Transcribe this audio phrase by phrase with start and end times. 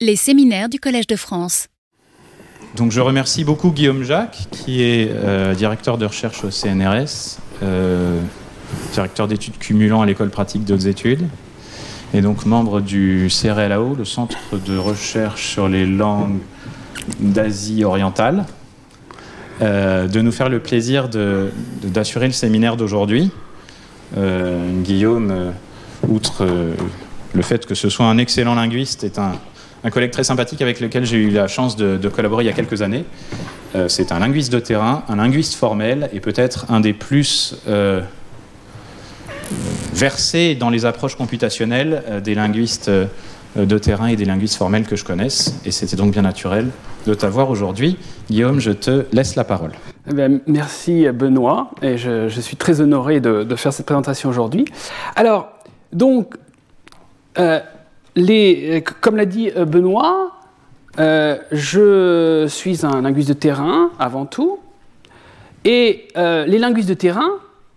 [0.00, 1.66] Les séminaires du Collège de France.
[2.76, 8.20] Donc je remercie beaucoup Guillaume Jacques, qui est euh, directeur de recherche au CNRS, euh,
[8.92, 11.26] directeur d'études cumulant à l'école pratique d'autres études,
[12.14, 16.38] et donc membre du CRLAO, le Centre de recherche sur les langues
[17.18, 18.46] d'Asie orientale,
[19.62, 21.08] euh, de nous faire le plaisir
[21.82, 23.32] d'assurer le séminaire d'aujourd'hui.
[24.16, 25.52] Guillaume,
[26.08, 26.46] outre
[27.34, 29.32] le fait que ce soit un excellent linguiste, est un,
[29.90, 32.82] collègue très sympathique avec lequel j'ai eu la chance de, collaborer il y a quelques
[32.82, 33.04] années.
[33.74, 38.00] Euh, c'est un linguiste de terrain, un linguiste formel et peut-être un des plus euh,
[39.94, 42.90] versés dans les approches computationnelles euh, des linguistes
[43.56, 45.54] de terrain et des linguistes formels que je connaisse.
[45.64, 46.68] Et c'était donc bien naturel
[47.06, 47.96] de t'avoir aujourd'hui.
[48.30, 49.72] Guillaume, je te laisse la parole.
[50.10, 54.66] Eh merci Benoît, et je, suis très honoré de, de faire cette présentation aujourd'hui.
[55.16, 55.48] Alors,
[55.92, 56.34] donc,
[58.18, 60.32] les, comme l'a dit euh, Benoît,
[60.98, 64.58] euh, je suis un linguiste de terrain avant tout,
[65.64, 67.30] et les linguistes de terrain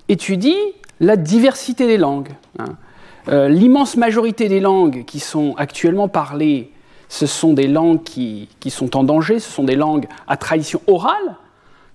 [0.08, 0.56] étudient
[1.00, 2.32] la diversité des langues.
[2.60, 3.48] Hein.
[3.50, 6.72] L'immense majorité des langues qui sont actuellement parlées,
[7.10, 10.82] ce sont des langues qui, qui, sont en danger, ce sont des langues à tradition
[10.88, 11.36] orale,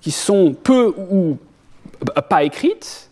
[0.03, 1.38] qui sont peu ou
[2.28, 3.10] pas écrites,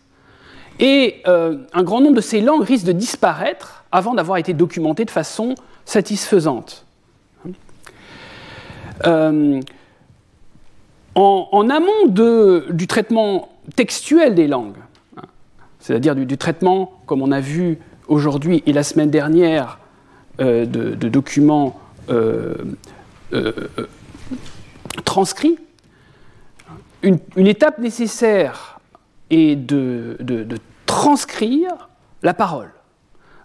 [0.79, 5.11] et un grand nombre de ces langues risquent de disparaître avant d'avoir été documenté de
[5.11, 6.85] façon satisfaisante.
[9.05, 9.61] Euh,
[11.15, 14.77] en, amont du traitement textuel des langues,
[15.79, 19.79] c'est-à-dire du, traitement, comme on a vu aujourd'hui et la semaine dernière,
[20.41, 21.79] euh, de, documents
[22.09, 22.55] euh,
[25.05, 25.57] transcrits,
[27.01, 28.74] une, étape nécessaire
[29.29, 30.17] est de
[30.85, 31.89] transcrire
[32.23, 32.71] la parole.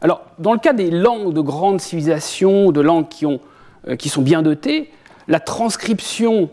[0.03, 4.43] Alors, dans le cas des langues de grande civilisation, de langues qui, euh, sont bien
[4.43, 4.91] dotées,
[5.29, 6.51] la transcription,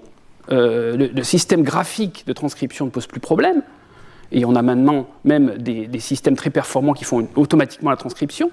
[0.52, 3.61] euh, le, système graphique de transcription ne pose plus problème.
[4.31, 8.51] Et on a maintenant même des, systèmes très performants qui font automatiquement la transcription.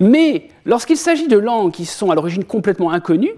[0.00, 3.34] Mais lorsqu'il s'agit de langues qui sont à l'origine complètement inconnues,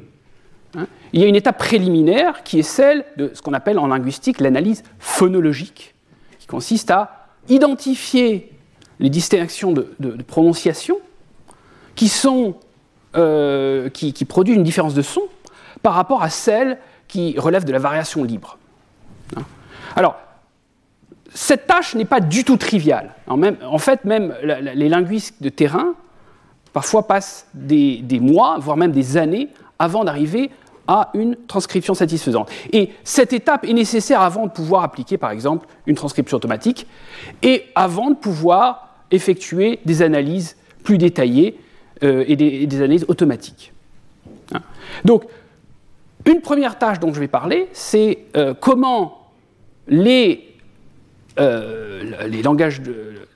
[0.74, 3.86] hein, il y a une étape préliminaire qui est celle de ce qu'on appelle en
[3.86, 5.97] linguistique l'analyse phonologique, qui
[6.48, 8.52] consiste à identifier
[8.98, 9.94] les distinctions de,
[10.26, 10.98] prononciation
[13.16, 15.22] euh, qui, produisent une différence de son
[15.82, 18.58] par rapport à celles qui relèvent de la variation libre.
[19.94, 20.16] Alors,
[21.32, 23.14] cette tâche n'est pas du tout triviale.
[23.26, 25.94] En, fait, même les linguistes de terrain
[26.72, 29.48] parfois passent des, des mois, voire même des années,
[29.78, 30.50] avant d'arriver
[30.88, 32.50] à une transcription satisfaisante.
[32.72, 36.86] Et cette étape est nécessaire avant de pouvoir appliquer, par exemple, une transcription automatique,
[37.42, 41.58] et avant de pouvoir effectuer des analyses plus détaillées
[42.02, 43.72] euh, et, des, analyses automatiques.
[44.54, 44.62] Hein.
[45.04, 45.24] Donc,
[46.24, 49.30] une première tâche dont je vais parler, c'est euh, comment
[49.86, 50.54] les,
[51.38, 52.80] euh, les langages,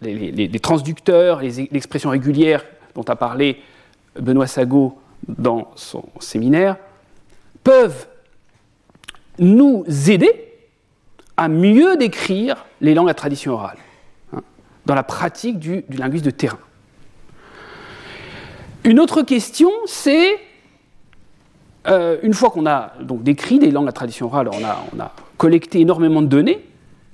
[0.00, 2.64] les, transducteurs, l'expression régulière
[2.94, 3.58] dont a parlé
[4.18, 4.98] Benoît Sago
[5.28, 6.76] dans son séminaire,
[7.64, 8.06] peuvent
[9.38, 10.48] nous aider
[11.36, 13.78] à mieux décrire les langues à tradition orale
[14.86, 16.58] dans la pratique du, linguiste de terrain.
[18.84, 20.38] Une autre question, c'est,
[21.86, 25.00] euh, une fois qu'on a donc décrit des langues à tradition orale, on a, on
[25.00, 26.66] a collecté énormément de données,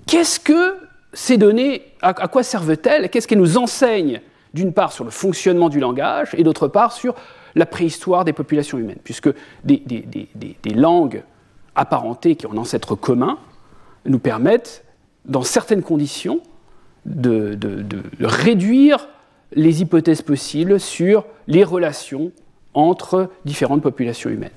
[0.06, 0.78] qu'est-ce que
[1.12, 4.20] ces données, à, quoi servent-elles Qu'est-ce qu'elles nous enseignent,
[4.54, 7.14] d'une part, sur le fonctionnement du langage, et d'autre part, sur
[7.58, 9.28] la préhistoire des populations humaines Puisque
[9.64, 9.82] des,
[10.74, 11.22] langues
[11.74, 13.38] apparentées qui ont un ancêtre commun
[14.06, 14.84] nous permettent,
[15.24, 16.40] dans certaines conditions,
[17.04, 17.58] de,
[18.20, 19.08] réduire
[19.52, 22.32] les hypothèses possibles sur les relations
[22.74, 24.50] entre différentes populations humaines,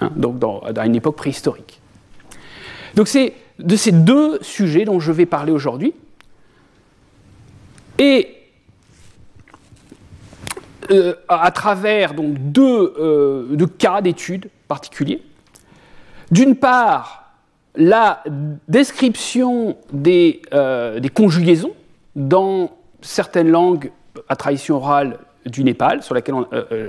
[0.00, 1.80] hein, donc dans, une époque préhistorique.
[2.94, 5.94] Donc c'est de ces deux sujets dont je vais parler aujourd'hui.
[7.98, 8.43] Et
[10.90, 15.22] euh, à travers donc, deux, euh, deux cas d'études particuliers.
[16.30, 17.30] D'une part,
[17.74, 18.22] la
[18.68, 21.72] description euh, des, conjugaisons
[22.16, 22.70] dans
[23.00, 23.92] certaines langues
[24.28, 26.34] à tradition orale du Népal, sur laquelle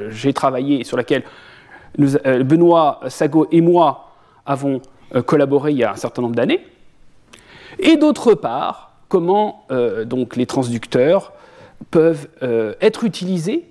[0.10, 1.24] j'ai travaillé et sur laquelle
[1.98, 4.12] Benoît Sago et moi
[4.46, 4.82] avons
[5.26, 6.66] collaboré il y a un certain nombre d'années.
[7.80, 9.68] Et d'autre part, comment
[10.06, 11.34] donc les transducteurs
[11.92, 12.30] peuvent
[12.80, 13.66] être utilisés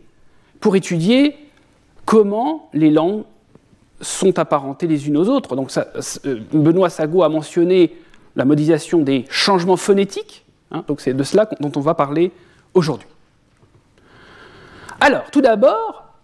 [0.64, 1.36] pour étudier
[2.06, 3.24] comment les langues
[4.00, 5.56] sont apparentées les unes aux autres.
[5.56, 7.94] Donc euh, Benoît Sago a mentionné
[8.34, 12.32] la modélisation des changements phonétiques, hein, donc c'est de cela dont on va parler
[12.72, 13.06] aujourd'hui.
[15.02, 16.14] Alors, tout d'abord,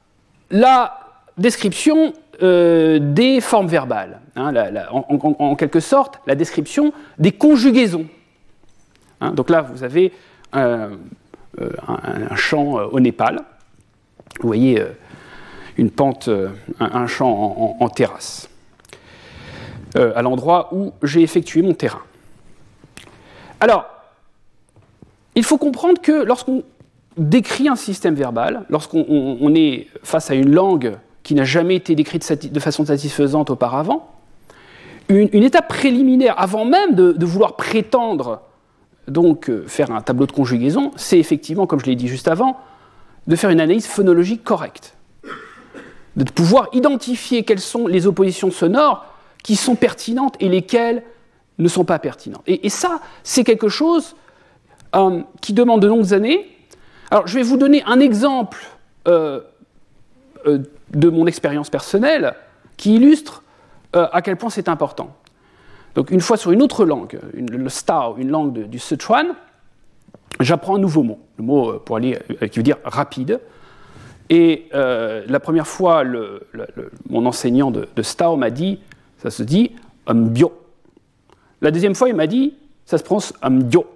[0.50, 0.98] la
[1.37, 4.54] description euh, des formes verbales, hein,
[4.90, 8.06] en, quelque sorte la description des conjugaisons.
[9.20, 10.14] Hein, donc là, vous avez
[10.54, 10.92] un,
[12.37, 13.44] champ au Népal.
[14.40, 14.82] Vous voyez
[15.76, 16.30] une pente,
[16.78, 18.48] un, champ en terrasse,
[19.94, 22.02] à l'endroit où j'ai effectué mon terrain.
[23.60, 23.86] Alors,
[25.34, 26.64] il faut comprendre que lorsqu'on
[27.16, 32.52] décrit un système verbal, lorsqu'on est face à une langue qui n'a jamais été décrite
[32.52, 34.08] de façon satisfaisante auparavant,
[35.08, 38.42] une, étape préliminaire, avant même de, vouloir prétendre
[39.08, 42.56] donc euh, faire un tableau de conjugaison, c'est effectivement, comme je l'ai dit juste avant,
[43.26, 44.94] de faire une analyse phonologique correcte,
[46.17, 49.06] de pouvoir identifier quelles sont les oppositions sonores
[49.43, 51.02] qui sont pertinentes et lesquelles
[51.58, 52.43] ne sont pas pertinentes.
[52.46, 54.17] Et, ça, c'est quelque chose
[54.96, 56.56] euh, qui demande de longues années,
[57.12, 58.64] alors, je vais vous donner un exemple
[59.08, 59.40] euh,
[60.46, 60.58] euh,
[60.90, 62.34] de mon expérience personnelle
[62.76, 63.43] qui illustre
[63.93, 65.16] à quel point c'est important.
[65.96, 69.34] Donc, une fois sur une autre langue, le Stao, une langue du Sichuan,
[70.38, 72.18] j'apprends un nouveau mot, le mot pour aller,
[72.50, 73.40] qui veut dire rapide.
[74.28, 76.04] Et la première fois,
[77.08, 78.78] mon enseignant de, de m'a dit,
[79.18, 79.72] ça se dit
[80.08, 80.52] mbio.
[81.60, 82.54] La deuxième fois, il m'a dit,
[82.86, 83.86] ça se prononce mbio.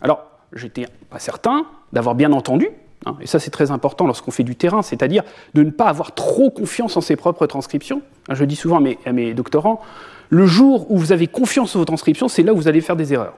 [0.00, 2.68] Alors, j'étais pas certain d'avoir bien entendu,
[3.06, 5.24] hein, et ça c'est très important lorsqu'on fait du terrain, c'est-à-dire
[5.54, 8.02] de ne pas avoir trop confiance en ses propres transcriptions.
[8.28, 9.80] Hein, je dis souvent à mes, doctorants,
[10.28, 12.96] le jour où vous avez confiance en vos transcriptions, c'est là où vous allez faire
[12.96, 13.36] des erreurs.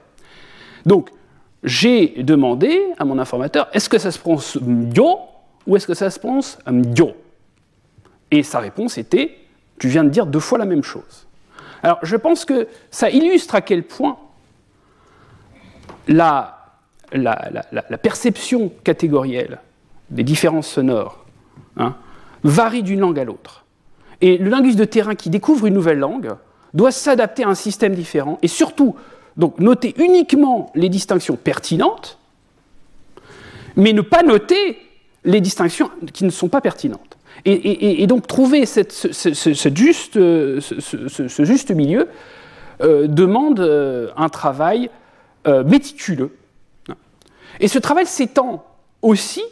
[0.85, 1.09] Donc,
[1.63, 5.19] j'ai demandé à mon informateur, est-ce que ça se prononce myo
[5.65, 7.11] ou est-ce que ça se prononce myo?
[8.31, 9.37] Et sa réponse était,
[9.79, 11.27] tu viens de dire deux fois la même chose.
[11.83, 14.17] Alors, je pense que ça illustre à quel point
[16.07, 16.63] la
[17.13, 19.59] la, perception catégorielle
[20.09, 21.25] des différences sonores
[21.77, 21.95] hein,
[22.43, 23.65] varie d'une langue à l'autre.
[24.21, 26.31] Et le linguiste de terrain qui découvre une nouvelle langue
[26.73, 28.95] doit s'adapter à un système différent et surtout
[29.37, 32.17] donc noter uniquement les distinctions pertinentes,
[33.75, 34.77] mais ne pas noter
[35.23, 37.17] les distinctions qui ne sont pas pertinentes.
[37.45, 40.15] Et, donc trouver ce, juste,
[41.71, 42.07] milieu
[42.81, 44.89] euh, demande euh, un travail
[45.47, 46.31] euh, méticuleux
[47.59, 48.65] et ce travail s'étend
[49.01, 49.43] aussi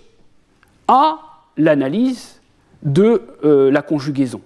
[0.88, 1.20] à
[1.58, 2.42] l'analyse
[2.84, 4.42] de euh, la conjugaison,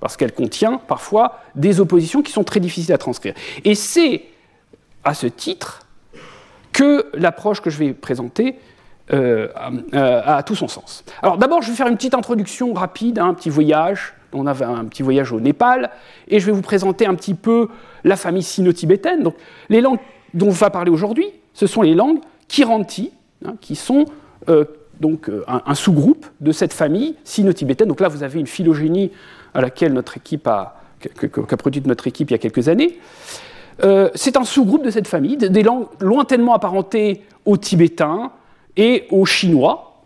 [0.00, 3.34] parce qu'elle contient parfois des oppositions qui sont très difficiles à transcrire.
[3.64, 4.24] Et c'est
[5.06, 5.86] à ce titre
[6.72, 8.58] que l'approche que je vais présenter
[9.12, 9.48] euh,
[9.92, 11.04] a, tout son sens.
[11.22, 14.14] Alors d'abord, je vais faire une petite introduction rapide, hein, un petit voyage.
[14.32, 15.90] On a un petit voyage au Népal,
[16.28, 17.68] et je vais vous présenter un petit peu
[18.04, 19.22] la famille sino-tibétaine.
[19.22, 19.36] Donc,
[19.70, 20.00] les langues
[20.34, 22.18] dont on va parler aujourd'hui, ce sont les langues
[22.48, 23.12] Kiranti,
[23.46, 24.04] hein, qui sont
[24.50, 24.64] euh,
[25.00, 27.88] donc euh, un, sous-groupe de cette famille sino-tibétaine.
[27.88, 29.12] Donc là, vous avez une phylogénie
[29.54, 32.98] à laquelle notre équipe a, qu'a produite notre équipe il y a quelques années.
[33.82, 38.32] Euh, c'est un sous-groupe de cette famille, des langues lointainement apparentées au tibétain
[38.76, 40.02] et au chinois,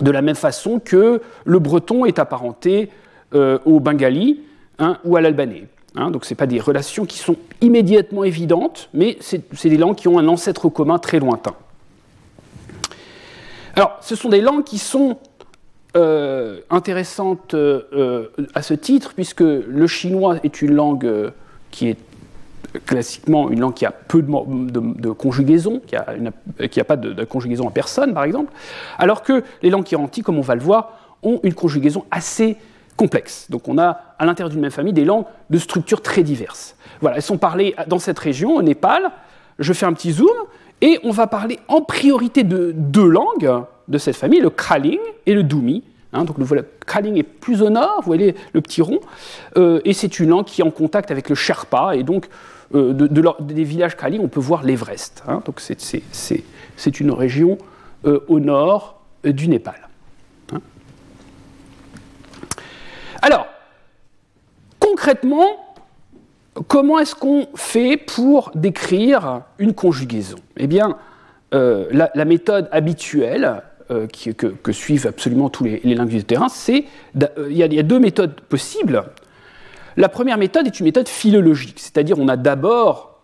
[0.00, 2.90] de la même façon que le breton est apparenté
[3.34, 4.40] au bengali
[4.78, 5.64] hein, ou à l'albanais.
[5.94, 6.10] Hein.
[6.10, 10.18] donc ce pas des relations qui sont immédiatement évidentes, mais c'est des langues qui ont
[10.18, 11.54] un ancêtre commun très lointain.
[13.76, 15.18] Alors, ce sont des langues qui sont
[15.96, 21.30] euh, intéressantes euh, à ce titre, puisque le chinois est une langue euh,
[21.70, 21.98] qui est
[22.84, 28.14] classiquement une langue qui a peu de, conjugaison, qui n'a pas de, conjugaison en personne,
[28.14, 28.52] par exemple,
[28.98, 32.56] alors que les langues kiranti, comme on va le voir, ont une conjugaison assez
[32.96, 33.46] complexe.
[33.50, 36.76] Donc on a à l'intérieur d'une même famille des langues de structures très diverses.
[37.00, 39.10] Voilà, elles sont parlées dans cette région, au Népal.
[39.58, 40.28] Je fais un petit zoom
[40.80, 45.34] et on va parler en priorité de deux langues de cette famille, le Kraling et
[45.34, 45.84] le Dumi.
[46.12, 49.00] Hein, donc le Kraling est plus au nord, vous voyez le petit rond,
[49.56, 52.28] euh, et c'est une langue qui est en contact avec le Sherpa, et donc
[52.74, 55.22] euh, de, des villages Kraling, on peut voir l'Everest.
[55.28, 57.58] Hein, c'est une région
[58.04, 59.88] euh, au nord du Népal.
[60.52, 60.60] Hein.
[63.22, 63.46] Alors,
[64.78, 65.74] concrètement,
[66.68, 70.38] comment est-ce qu'on fait pour décrire une conjugaison?
[70.56, 70.96] Eh bien,
[71.54, 76.84] euh, la, méthode habituelle euh, que, suivent absolument tous les, linguistes de terrain, c'est
[77.22, 79.04] euh, il y, a deux méthodes possibles.
[79.96, 83.20] La première méthode est une méthode philologique, c'est-à-dire on a d'abord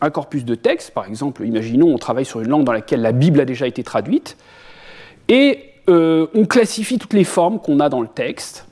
[0.00, 3.12] un corpus de texte, par exemple, imaginons on travaille sur une langue dans laquelle la
[3.12, 4.36] Bible a déjà été traduite,
[5.28, 8.66] et on classifie toutes les formes qu'on a dans le texte,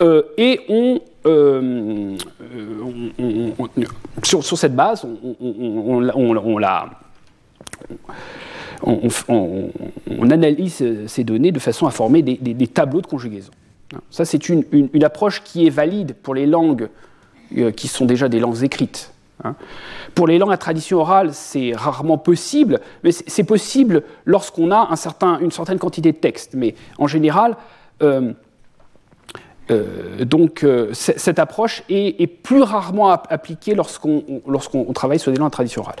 [0.00, 2.16] et on euh,
[4.22, 5.06] sur, cette base,
[8.82, 13.52] on, analyse ces données de façon à former des, tableaux de conjugaison.
[14.10, 14.64] Ça, c'est une,
[15.02, 16.88] approche qui est valide pour les langues
[17.56, 19.12] euh, qui sont déjà des langues écrites.
[19.42, 19.54] Hein.
[20.14, 24.96] Pour les langues à tradition orale, c'est rarement possible, mais c'est possible lorsqu'on a un
[24.96, 26.54] certain, une certaine quantité de texte.
[26.54, 27.56] Mais en général,
[28.02, 28.32] euh,
[29.70, 35.82] euh, donc cette approche est, plus rarement appliquée lorsqu'on travaille sur des langues à tradition
[35.82, 35.96] orale.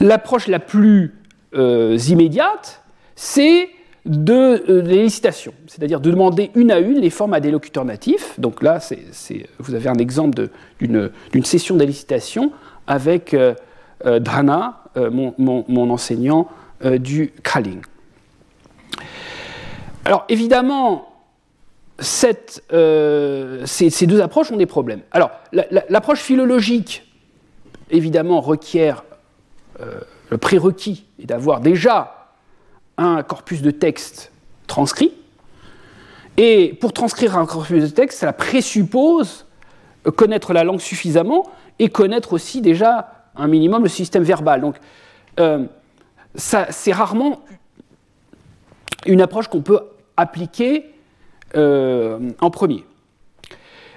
[0.00, 1.14] L'approche la plus
[1.54, 2.82] immédiate,
[3.14, 3.70] c'est
[4.06, 5.08] de, euh,
[5.66, 8.38] c'est-à-dire de demander une à une les formes à des locuteurs natifs.
[8.38, 8.78] Donc là,
[9.58, 10.48] vous avez un exemple
[10.78, 12.52] d'une session d'élicitation
[12.86, 13.54] avec euh,
[14.06, 16.48] euh, Drana, mon, enseignant
[16.82, 17.80] du Kraling.
[20.04, 21.08] Alors évidemment,
[21.98, 22.32] ces,
[24.06, 25.00] deux approches ont des problèmes.
[25.10, 27.04] Alors l'approche philologique,
[27.90, 29.04] évidemment, requiert
[30.30, 32.15] le prérequis d'avoir déjà
[32.98, 34.32] un corpus de texte
[34.66, 35.12] transcrit.
[36.36, 39.46] Et pour transcrire un corpus de texte, cela présuppose
[40.16, 41.46] connaître la langue suffisamment
[41.78, 44.60] et connaître aussi déjà un minimum le système verbal.
[44.60, 44.76] Donc,
[45.40, 45.64] euh,
[46.36, 47.40] c'est rarement
[49.06, 49.80] une approche qu'on peut
[50.16, 50.86] appliquer
[51.54, 52.84] euh, en premier.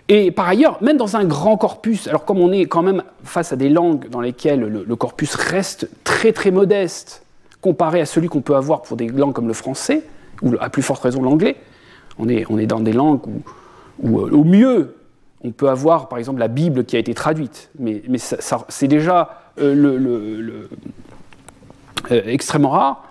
[0.08, 3.54] Et par ailleurs, même dans un grand corpus, alors comme on est quand même face
[3.54, 7.24] à des langues dans lesquelles le corpus reste très très modeste,
[7.62, 10.04] comparé à celui qu'on peut avoir pour des langues comme le français,
[10.42, 11.58] ou à plus forte raison l'anglais.
[12.18, 13.22] On est, on est dans des langues
[14.02, 14.96] où, euh, au mieux,
[15.44, 19.42] on peut avoir par exemple la Bible qui a été traduite, mais, mais c'est déjà
[19.60, 20.68] euh,
[22.12, 23.06] euh, extrêmement rare.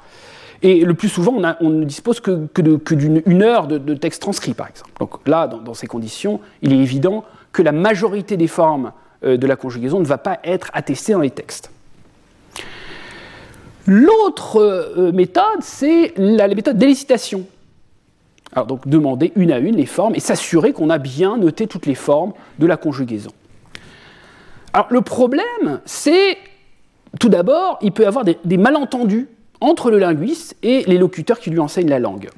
[0.60, 4.66] Et le plus souvent, on, ne dispose que, que d'une heure de, texte transcrit, par
[4.66, 4.90] exemple.
[4.98, 8.90] Donc là, dans, dans, ces conditions, il est évident que la majorité des formes
[9.22, 11.70] de la conjugaison ne va pas être attestée dans les textes.
[13.88, 17.46] L'autre euh, méthode, c'est la, méthode d'élicitation.
[18.52, 21.86] Alors donc demander une à une les formes et s'assurer qu'on a bien noté toutes
[21.86, 23.30] les formes de la conjugaison.
[24.74, 26.36] Alors le problème, c'est
[27.18, 29.26] tout d'abord, il peut y avoir des, malentendus
[29.62, 32.28] entre le linguiste et les locuteurs qui lui enseignent la langue.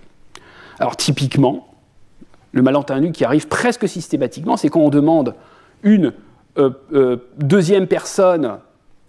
[0.79, 1.75] Alors typiquement,
[2.53, 5.35] le malentendu qui arrive presque systématiquement, c'est quand on demande
[5.83, 6.13] une
[6.59, 8.61] euh, euh, deuxième personne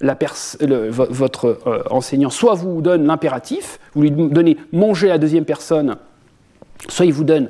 [0.02, 5.96] votre euh, enseignant soit vous donne l'impératif, vous lui donnez manger à la deuxième personne,
[6.88, 7.50] soit il vous donne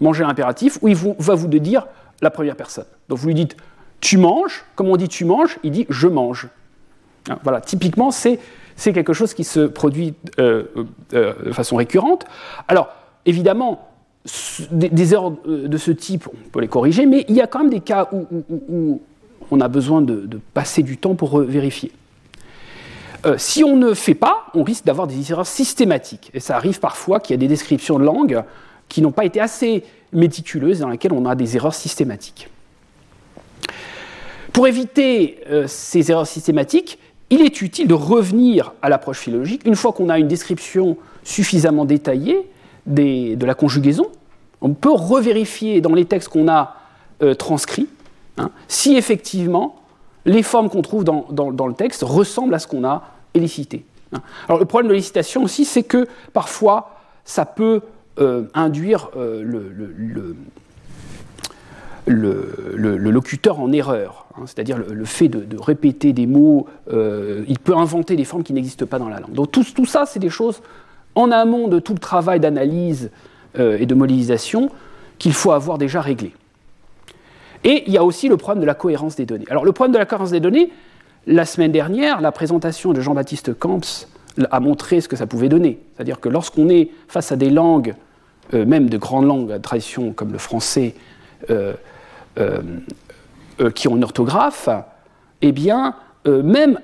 [0.00, 1.86] manger l'impératif, ou il va vous dire
[2.22, 2.86] la première personne.
[3.08, 3.56] Donc vous lui dites
[4.00, 6.48] tu manges, comme on dit tu manges, il dit je mange.
[7.28, 8.38] Hein, voilà, typiquement c'est
[8.76, 10.64] quelque chose qui se produit euh,
[11.12, 12.24] euh, de façon récurrente.
[12.66, 12.88] Alors
[13.26, 13.88] évidemment,
[14.70, 17.70] des, erreurs de ce type, on peut les corriger, mais il y a quand même
[17.70, 19.00] des cas où
[19.50, 21.92] on a besoin de, passer du temps pour vérifier.
[23.26, 26.30] Euh, si on ne fait pas, on risque d'avoir des erreurs systématiques.
[26.32, 28.42] Et ça arrive parfois qu'il y a des descriptions de langue
[28.88, 32.48] qui n'ont pas été assez méticuleuses, dans lesquelles on a des erreurs systématiques.
[34.52, 39.76] Pour éviter euh, ces erreurs systématiques, il est utile de revenir à l'approche philologique une
[39.76, 42.48] fois qu'on a une description suffisamment détaillée
[42.86, 44.06] de la conjugaison.
[44.60, 46.76] On peut revérifier dans les textes qu'on a
[47.22, 47.88] euh, transcrits
[48.40, 49.76] Hein, si effectivement
[50.24, 53.04] les formes qu'on trouve dans, le texte ressemblent à ce qu'on a
[53.34, 53.84] élicité.
[54.12, 54.20] Hein.
[54.48, 57.82] Alors le problème de l'élicitation aussi, c'est que parfois ça peut
[58.18, 59.42] euh, induire euh,
[62.06, 64.44] le, locuteur en erreur, hein.
[64.46, 68.86] c'est-à-dire le, fait de, répéter des mots, euh, il peut inventer des formes qui n'existent
[68.86, 69.32] pas dans la langue.
[69.32, 70.62] Donc tout, tout ça, c'est des choses
[71.14, 73.10] en amont de tout le travail d'analyse
[73.58, 74.70] et de modélisation
[75.18, 76.32] qu'il faut avoir déjà réglé.
[77.64, 79.46] Et il y a aussi le problème de la cohérence des données.
[79.50, 80.70] Alors le problème de la cohérence des données,
[81.26, 84.06] la semaine dernière, la présentation de Jean-Baptiste Camps
[84.50, 85.78] a montré ce que ça pouvait donner.
[85.94, 87.94] C'est-à-dire que lorsqu'on est face à des langues,
[88.54, 90.94] euh, même de grandes langues à tradition comme le français,
[91.50, 91.74] euh,
[92.38, 92.60] euh,
[93.74, 94.68] qui ont une orthographe,
[95.42, 96.78] eh bien, même,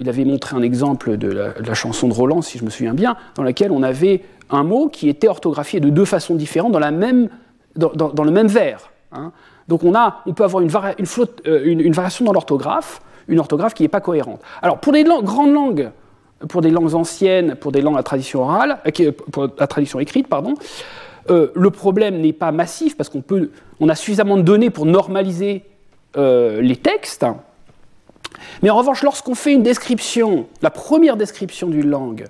[0.00, 3.16] il avait montré un exemple de la, chanson de Roland, si je me souviens bien,
[3.36, 8.30] dans laquelle on avait un mot qui était orthographié de deux façons différentes dans, le
[8.30, 8.90] même vers.
[9.12, 9.32] Hein.
[9.68, 9.92] Donc on,
[10.32, 10.70] peut avoir une,
[11.46, 14.40] euh, une, variation dans l'orthographe, une orthographe qui n'est pas cohérente.
[14.62, 15.90] Alors pour les grandes langues,
[16.48, 20.26] pour des langues anciennes, pour des langues à tradition orale, euh, pour la tradition écrite,
[20.26, 20.54] pardon,
[21.30, 25.64] euh, le problème n'est pas massif parce qu'on a suffisamment de données pour normaliser
[26.16, 27.24] les textes.
[28.62, 32.24] Mais en revanche, lorsqu'on fait une description, la première description d'une langue,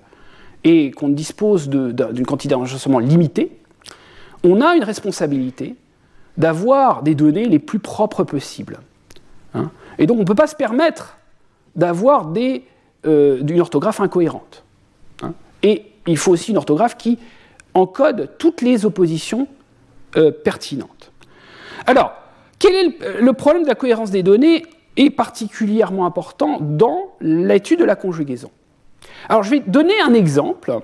[0.64, 3.50] et qu'on dispose d'une quantité d'enregistrement limitée,
[4.45, 5.76] on a une responsabilité
[6.38, 8.80] d'avoir des données les plus propres possibles.
[9.54, 9.71] Hein.
[9.99, 11.16] et donc on ne peut pas se permettre
[11.75, 12.33] d'avoir
[13.07, 14.64] euh, une orthographe incohérente.
[15.23, 15.35] Hein.
[15.62, 17.18] et il faut aussi une orthographe qui
[17.75, 19.47] encode toutes les oppositions
[20.16, 21.12] euh, pertinentes.
[21.87, 22.12] Alors,
[22.59, 24.64] quel est le problème de la cohérence des données
[24.97, 28.50] est particulièrement important dans l'étude de la conjugaison.
[29.28, 30.80] Alors, je vais donner un exemple,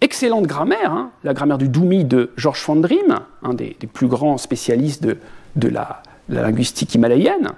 [0.00, 5.04] excellente grammaire, hein, la grammaire du Doumi de Georges Fandrim, un des, plus grands spécialistes
[5.04, 7.52] de, la, linguistique himalayenne.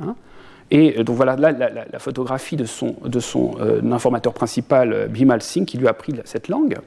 [0.00, 0.14] Hein.
[0.70, 5.42] Et euh, donc voilà la, photographie de son, de son euh, informateur principal, euh, Bimal
[5.42, 6.78] Singh, qui lui a appris cette langue.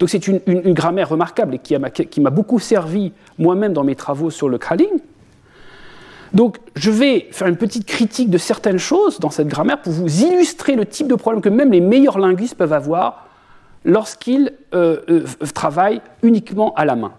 [0.00, 0.40] Donc c'est une,
[0.72, 5.00] grammaire remarquable et qui m'a beaucoup servi moi-même dans mes travaux sur le Kaling.
[6.34, 10.24] Donc je vais faire une petite critique de certaines choses dans cette grammaire pour vous
[10.24, 13.27] illustrer le type de problème que même les meilleurs linguistes peuvent avoir
[13.88, 14.52] lorsqu'ils
[15.54, 17.12] travaillent uniquement à la main.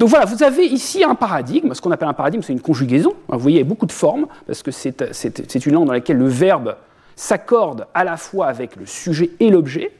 [0.00, 1.74] Donc voilà, vous avez ici un paradigme.
[1.74, 3.12] Ce qu'on appelle un paradigme, c'est une conjugaison.
[3.28, 6.16] Vous voyez, il y a beaucoup de formes, parce que c'est une langue dans laquelle
[6.16, 6.76] le verbe
[7.14, 9.92] s'accorde à la fois avec le sujet et l'objet.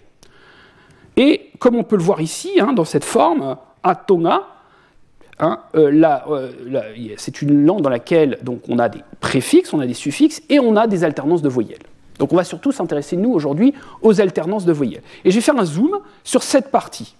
[1.18, 4.44] Et comme on peut le voir ici, hein, dans cette forme, atonga,
[5.38, 6.50] hein, euh, euh,
[7.18, 10.58] c'est une langue dans laquelle donc, on a des préfixes, on a des suffixes et
[10.60, 11.89] on a des alternances de voyelles.
[12.20, 13.72] Donc on va surtout s'intéresser, nous, aujourd'hui,
[14.02, 15.02] aux alternances de voyelles.
[15.24, 17.16] Et je vais faire un zoom sur cette partie.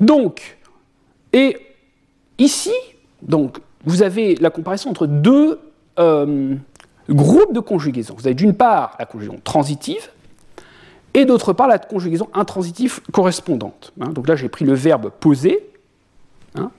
[0.00, 0.58] Donc,
[1.32, 1.56] et
[2.38, 2.74] ici,
[3.22, 5.60] donc, vous avez la comparaison entre deux
[6.00, 6.56] euh,
[7.08, 8.14] groupes de conjugaisons.
[8.18, 10.10] Vous avez d'une part la conjugaison transitive
[11.14, 13.92] et d'autre part la conjugaison intransitive correspondante.
[14.00, 14.08] Hein.
[14.08, 15.70] donc là, j'ai pris le verbe poser
[16.56, 16.72] hein,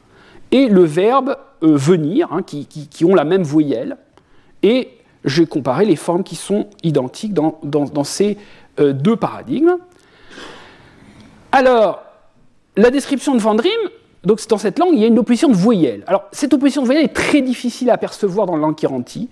[0.52, 3.96] et le verbe euh, venir, hein, qui, ont la même voyelle,
[4.64, 4.90] et
[5.26, 8.38] j'ai comparé les formes qui sont identiques dans, ces
[8.80, 9.78] euh, deux paradigmes.
[11.52, 12.02] Alors,
[12.76, 13.72] la description de Vandrim,
[14.24, 16.04] donc dans cette langue, il y a une opposition de voyelles.
[16.08, 19.30] Alors, cette opposition de voyelles est très difficile à percevoir dans le langue kiranti.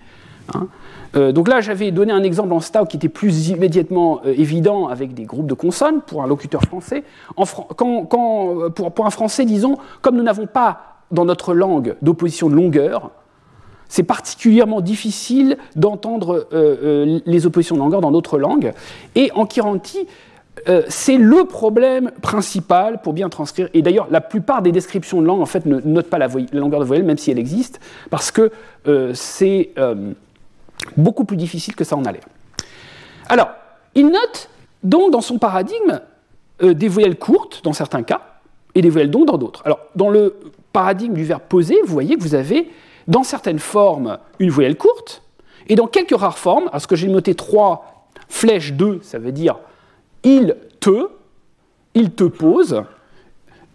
[0.54, 0.68] Hein.
[1.14, 4.88] Euh, donc là, j'avais donné un exemple en Stau qui était plus immédiatement euh, évident
[4.88, 7.04] avec des groupes de consonnes pour un locuteur français.
[7.36, 13.10] pour, un français, disons, comme nous n'avons pas dans notre langue d'opposition de longueur,
[13.92, 18.72] c'est particulièrement difficile d'entendre euh, les oppositions de longueur dans d'autres langues.
[19.14, 20.06] Et en Kiranti,
[20.68, 23.68] euh, c'est le problème principal pour bien transcrire.
[23.74, 26.80] Et d'ailleurs, la plupart des descriptions de langue, en fait, ne notent pas la, longueur
[26.80, 28.50] de voyelle, même si elle existe, parce que
[28.86, 30.12] euh, c'est euh,
[30.96, 32.24] beaucoup plus difficile que ça en a l'air.
[33.28, 33.50] Alors,
[33.94, 34.48] il note
[34.82, 36.00] donc dans son paradigme
[36.62, 38.20] des voyelles courtes dans certains cas
[38.74, 39.62] et des voyelles longues dans d'autres.
[39.64, 40.36] Alors, dans le
[40.72, 42.70] paradigme du verbe poser, vous voyez que vous avez
[43.08, 45.22] dans certaines formes une voyelle courte
[45.68, 49.58] et dans quelques rares formes, parce que j'ai noté trois flèches 2, ça veut dire
[50.24, 51.08] il te,
[51.94, 52.82] il te pose,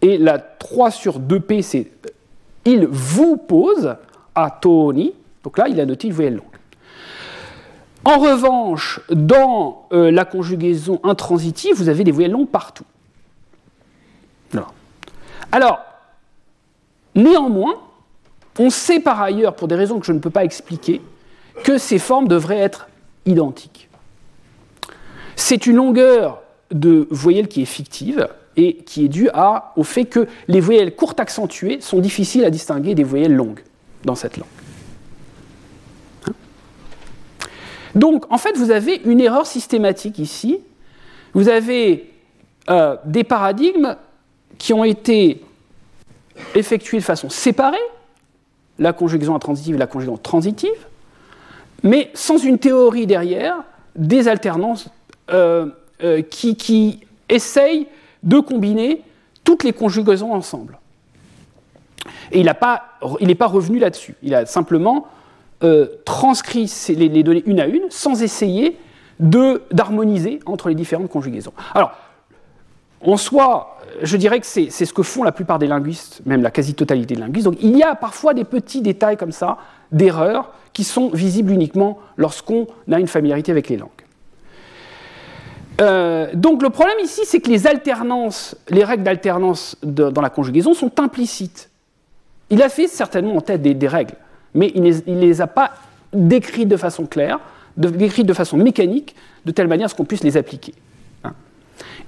[0.02, 1.92] et la 3 sur 2p, c'est
[2.66, 3.96] il vous pose,
[4.36, 5.14] à Tony,
[5.44, 6.46] donc là, il a noté une voyelle longue.
[8.06, 12.86] En revanche, dans euh, la conjugaison intransitive, vous avez des voyelles longues partout.
[15.52, 15.80] Alors,
[17.16, 17.76] néanmoins,
[18.60, 21.02] on sait par ailleurs, pour des raisons que je ne peux pas expliquer,
[21.64, 22.88] que ces formes devraient être
[23.26, 23.90] identiques.
[25.36, 26.42] C'est une longueur
[26.72, 29.30] de voyelles qui est fictive et qui est due
[29.76, 33.62] au fait que les voyelles courtes accentuées sont difficiles à distinguer des voyelles longues
[34.04, 34.48] dans cette langue.
[36.28, 36.34] Hein?
[37.94, 40.60] Donc, en fait, vous avez une erreur systématique ici.
[41.34, 42.12] Vous avez
[42.70, 43.96] euh, des paradigmes
[44.58, 45.44] qui ont été
[46.56, 47.78] effectués de façon séparée,
[48.80, 50.88] la conjugaison intransitive et la conjugaison transitive,
[51.84, 53.64] mais sans une théorie derrière
[53.96, 54.90] des alternances
[55.32, 55.68] euh,
[56.04, 57.88] euh, qui, qui essaye
[58.24, 59.02] de combiner
[59.44, 60.78] toutes les conjugaisons ensemble.
[62.32, 62.54] Et il n'est
[63.36, 64.16] pas, revenu là-dessus.
[64.22, 65.08] Il a simplement
[65.64, 68.78] euh, transcrit les, les, données une à une sans essayer
[69.20, 71.54] d'harmoniser entre les différentes conjugaisons.
[71.74, 71.94] Alors,
[73.02, 76.52] en soi, je dirais que c'est ce que font la plupart des linguistes, même la
[76.52, 77.46] quasi-totalité des linguistes.
[77.46, 79.58] Donc il y a parfois des petits détails comme ça,
[79.92, 83.90] d'erreurs, qui sont visibles uniquement lorsqu'on a une familiarité avec les langues.
[85.80, 90.74] Euh, donc le problème ici, c'est que les alternances, les règles d'alternance dans la conjugaison
[90.74, 91.70] sont implicites.
[92.50, 94.16] Il a fait certainement en tête des, règles,
[94.54, 95.72] mais il ne les, a pas
[96.14, 97.40] décrites de façon claire,
[97.76, 100.74] décrites de façon mécanique, de telle manière qu'on puisse les appliquer.
[101.24, 101.34] Hein.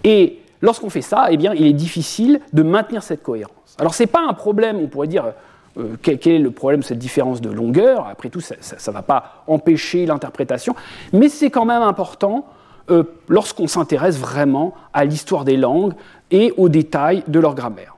[0.03, 3.75] Et lorsqu'on fait ça, eh il est difficile de maintenir cette cohérence.
[3.77, 5.33] Alors ce n'est pas un problème, on pourrait dire,
[5.77, 8.07] euh, quel, est le problème de cette différence de longueur?
[8.07, 10.75] Après tout, ça ne va pas empêcher l'interprétation,
[11.13, 12.45] mais c'est quand même important
[12.89, 15.93] euh, lorsqu'on s'intéresse vraiment à l'histoire des langues
[16.31, 17.95] et aux détails de leur grammaire.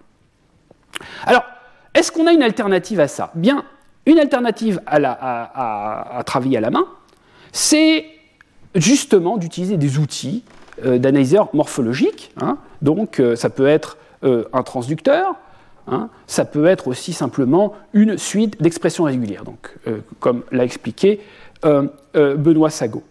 [1.26, 1.44] Alors,
[1.94, 3.32] est-ce qu'on a une alternative à ça?
[3.36, 3.64] Bien,
[4.06, 6.86] une alternative à, travailler à la main,
[7.52, 8.06] c'est
[8.76, 10.44] justement d'utiliser des outils
[10.84, 12.32] d'analyseurs morphologiques.
[12.40, 12.58] Hein.
[12.82, 15.36] Donc ça peut être un transducteur,
[15.88, 16.10] hein.
[16.28, 19.76] ça peut être aussi simplement une suite d'expressions régulières, donc,
[20.20, 21.22] comme l'a expliqué
[22.14, 23.04] Benoît Sago.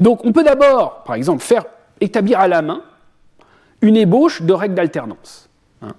[0.00, 1.64] Donc on peut d'abord, par exemple, faire
[2.00, 2.82] établir à la main
[3.82, 5.48] une ébauche de règles d'alternance
[5.82, 5.92] hein,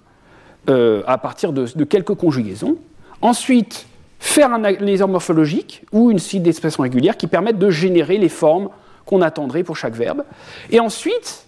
[0.70, 2.78] euh, à partir de, quelques conjugaisons.
[3.22, 3.88] Ensuite,
[4.20, 8.70] faire un analyseur morphologique ou une suite d'expressions régulières qui permettent de générer les formes
[9.12, 10.24] qu'on attendrait pour chaque verbe.
[10.69, 11.45] Et ensuite,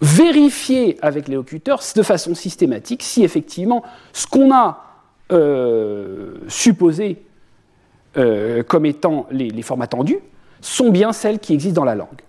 [0.00, 4.82] vérifier avec les locuteurs de façon systématique si effectivement ce qu'on a
[5.32, 7.22] euh, supposé
[8.16, 10.18] euh, comme étant les formes attendues
[10.60, 12.22] sont bien celles qui existent dans la langue.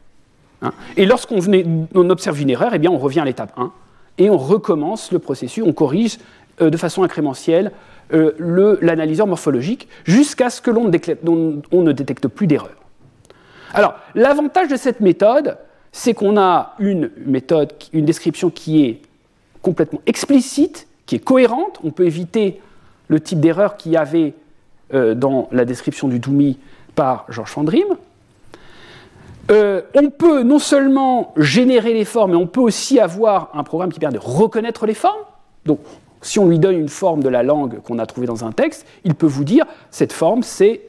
[0.63, 0.71] Hein.
[0.95, 3.71] et lorsqu'on observe une erreur, eh on revient à l'étape 1
[4.17, 6.17] et on recommence le processus, on corrige
[6.61, 7.71] euh, de façon incrémentielle
[8.09, 12.86] l'analyseur morphologique jusqu'à ce que l'on ne détecte plus d'erreur.
[13.73, 15.57] Alors, l'avantage de cette méthode,
[15.91, 19.01] c'est qu'on a une méthode, une description qui est
[19.61, 21.79] complètement explicite, qui est cohérente.
[21.83, 22.61] On peut éviter
[23.07, 24.33] le type d'erreur qu'il y avait
[24.93, 26.59] euh, dans la description du Doumi
[26.95, 27.87] par Georges Fandrim.
[29.49, 33.91] Euh, on peut non seulement générer les formes, mais on peut aussi avoir un programme
[33.91, 35.23] qui permet de reconnaître les formes.
[35.65, 35.79] Donc,
[36.27, 38.85] si on lui donne une forme de la langue qu'on a trouvée dans un texte,
[39.03, 40.81] il peut vous dire cette forme, c'est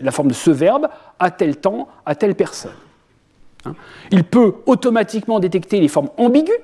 [0.00, 2.72] la forme de ce verbe à tel temps, à telle personne.
[3.64, 3.74] Hein.
[4.12, 6.58] il peut automatiquement détecter les formes ambiguës,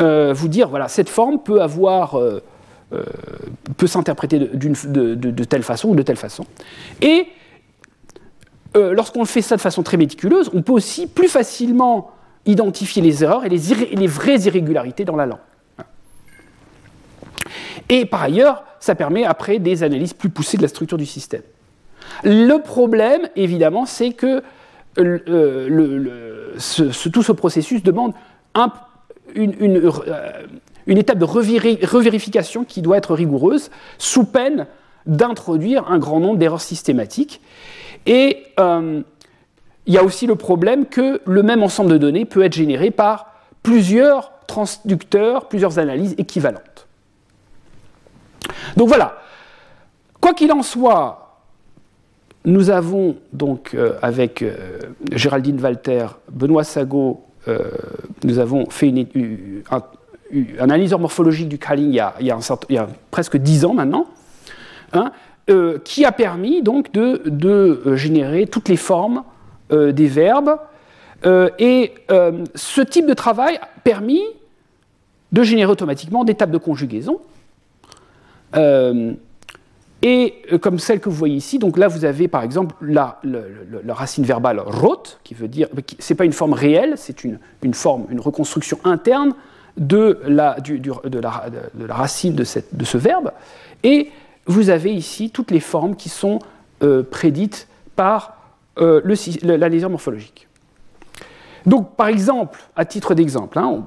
[0.00, 2.42] euh, vous dire voilà cette forme peut avoir euh,
[3.76, 6.44] peut s'interpréter de, de, telle façon ou de telle façon.
[7.00, 7.26] Et
[8.76, 12.10] euh, lorsqu'on fait ça de façon très méticuleuse, on peut aussi plus facilement
[12.44, 15.40] identifier les erreurs et les, vraies irrégularités dans la langue.
[17.88, 21.42] Et par ailleurs, ça permet après des analyses plus poussées de la structure du système.
[22.24, 24.42] Le problème, évidemment, c'est que
[24.98, 26.56] euh,
[27.12, 28.12] tout ce processus demande
[28.56, 28.66] euh,
[30.86, 34.66] une, étape de revérification qui doit être rigoureuse, sous peine
[35.04, 37.40] d'introduire un grand nombre d'erreurs systématiques.
[38.06, 39.02] Et euh,
[39.86, 42.90] il y a aussi le problème que le même ensemble de données peut être généré
[42.90, 46.75] par plusieurs transducteurs, plusieurs analyses équivalentes.
[48.76, 49.18] Donc voilà.
[50.20, 51.42] Quoi qu'il en soit,
[52.44, 54.78] nous avons donc euh, avec euh,
[55.12, 57.22] Géraldine Walter, Benoît Sago,
[58.24, 59.80] nous avons fait une, un,
[60.58, 64.08] analyseur morphologique du Kaling il y a, presque dix ans maintenant.
[64.92, 65.12] Hein,
[65.48, 67.22] euh, qui a permis donc de,
[67.86, 69.22] euh, générer toutes les formes
[69.70, 70.58] euh, des verbes.
[71.58, 71.92] et
[72.54, 74.22] ce type de travail a permis
[75.30, 77.20] de générer automatiquement des tables de conjugaison.
[80.02, 83.18] Et comme celle que vous voyez ici, donc là vous avez par exemple la,
[83.88, 87.38] racine verbale rot, qui veut dire, c'est pas une forme réelle, c'est une,
[87.74, 89.34] forme, une reconstruction interne
[89.76, 93.32] de la, de la, racine de, cette, de, ce verbe.
[93.82, 94.10] Et
[94.46, 96.38] vous avez ici toutes les formes qui sont
[96.82, 98.36] euh, prédites par
[98.78, 99.00] euh,
[99.42, 100.46] l'analyse morphologique.
[101.64, 103.84] Donc, par exemple, à titre d'exemple, hein,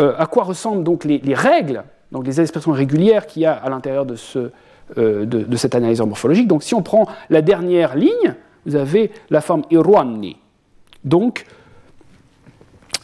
[0.00, 3.68] euh, à quoi ressemblent donc les, règles, donc les expressions régulières qu'il y a à
[3.68, 4.50] l'intérieur de, ce,
[4.96, 8.34] de, de, cet analyseur morphologique Donc, si on prend la dernière ligne,
[8.66, 10.36] vous avez la forme iruani.
[11.04, 11.46] Donc,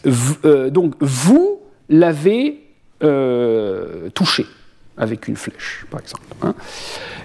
[0.05, 2.62] donc vous l'avez
[4.14, 4.47] touché
[4.97, 6.25] avec une flèche, par exemple.
[6.42, 6.55] Hein.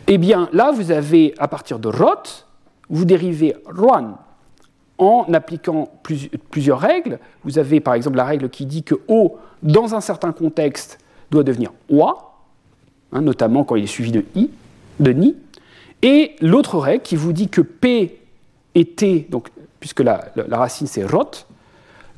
[0.08, 2.46] Eh bien, là, vous avez, à partir de rot,
[2.90, 4.18] vous dérivez ruan
[4.98, 5.90] en appliquant
[6.52, 7.20] plusieurs règles.
[7.44, 11.00] Vous avez, par exemple, la règle qui dit que O, dans un certain contexte,
[11.32, 12.36] doit devenir oa,
[13.12, 14.50] hein, notamment quand il est suivi de i,
[15.00, 15.36] de ni.
[16.02, 18.20] Et l'autre règle qui vous dit que P
[18.76, 21.32] et T, donc, puisque la, racine c'est rot,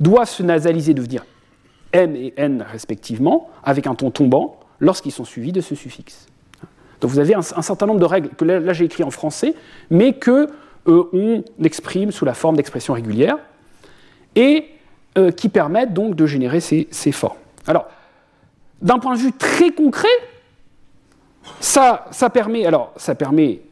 [0.00, 1.24] doivent se nasaliser, devenir
[1.92, 6.26] M et N respectivement, avec un ton tombant, lorsqu'ils sont suivis de ce suffixe.
[7.00, 9.54] Donc vous avez un, certain nombre de règles que là, j'ai écrit en français,
[9.90, 10.48] mais que
[10.88, 13.38] euh, on exprime sous la forme d'expressions régulières
[14.34, 14.66] et
[15.16, 17.36] euh, qui permettent donc de générer ces, formes.
[17.66, 17.86] Alors,
[18.84, 20.06] d'un point de vue très concret,
[21.58, 23.62] ça, permet, alors ça permet,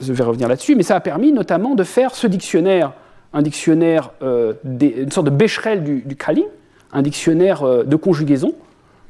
[0.00, 2.92] je vais revenir là-dessus, mais ça a permis notamment de faire ce dictionnaire,
[3.34, 6.16] un dictionnaire, euh, une sorte de Becherel du, du
[6.92, 8.54] un dictionnaire de conjugaison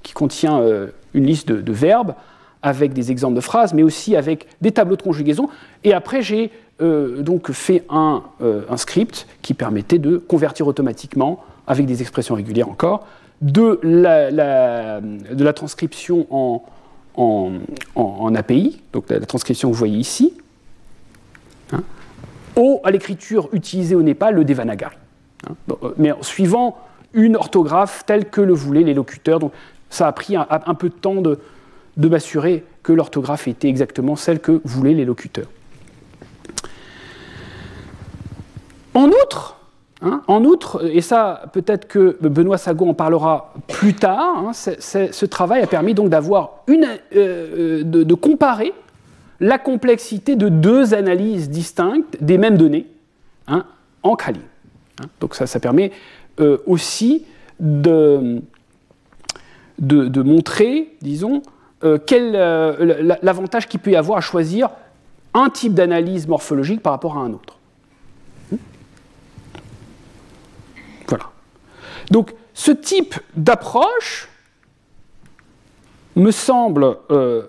[0.02, 0.60] qui contient
[1.14, 2.14] une liste de, verbes
[2.62, 5.48] avec des exemples de phrases, mais aussi avec des tableaux de conjugaison.
[5.84, 6.50] Et après, j'ai
[6.82, 12.68] euh, donc fait euh, un, script qui permettait de convertir automatiquement, avec des expressions régulières
[12.68, 13.06] encore,
[13.40, 16.62] de la, transcription en,
[17.94, 20.34] en, API, donc la, transcription que vous voyez ici,
[21.72, 21.82] hein,
[22.56, 24.96] au, à l'écriture utilisée au Népal, le Devanagari.
[25.48, 25.54] Hein.
[25.82, 26.78] Euh, mais suivant
[27.12, 29.38] une orthographe telle que le voulaient les locuteurs.
[29.38, 29.52] Donc
[29.90, 34.60] ça a pris un, peu de temps de m'assurer que l'orthographe était exactement celle que
[34.64, 35.48] voulaient les locuteurs.
[38.94, 39.55] En outre,
[40.02, 45.24] hein, en outre, et ça peut-être que Benoît Sago en parlera plus tard, hein, ce
[45.26, 48.72] travail a permis donc d'avoir euh, euh, de, comparer
[49.40, 52.86] la complexité de deux analyses distinctes des mêmes données
[53.46, 53.64] hein,
[54.02, 54.40] en Kali.
[55.20, 55.92] donc ça, permet
[56.40, 57.24] euh, aussi
[57.60, 58.40] de,
[59.78, 61.42] de, montrer, disons,
[62.06, 62.32] quel
[63.22, 64.70] l'avantage qu'il peut y avoir à choisir
[65.36, 67.55] un type d'analyse morphologique par rapport à un autre.
[72.10, 74.28] Donc ce type d'approche
[76.16, 77.42] me semble euh,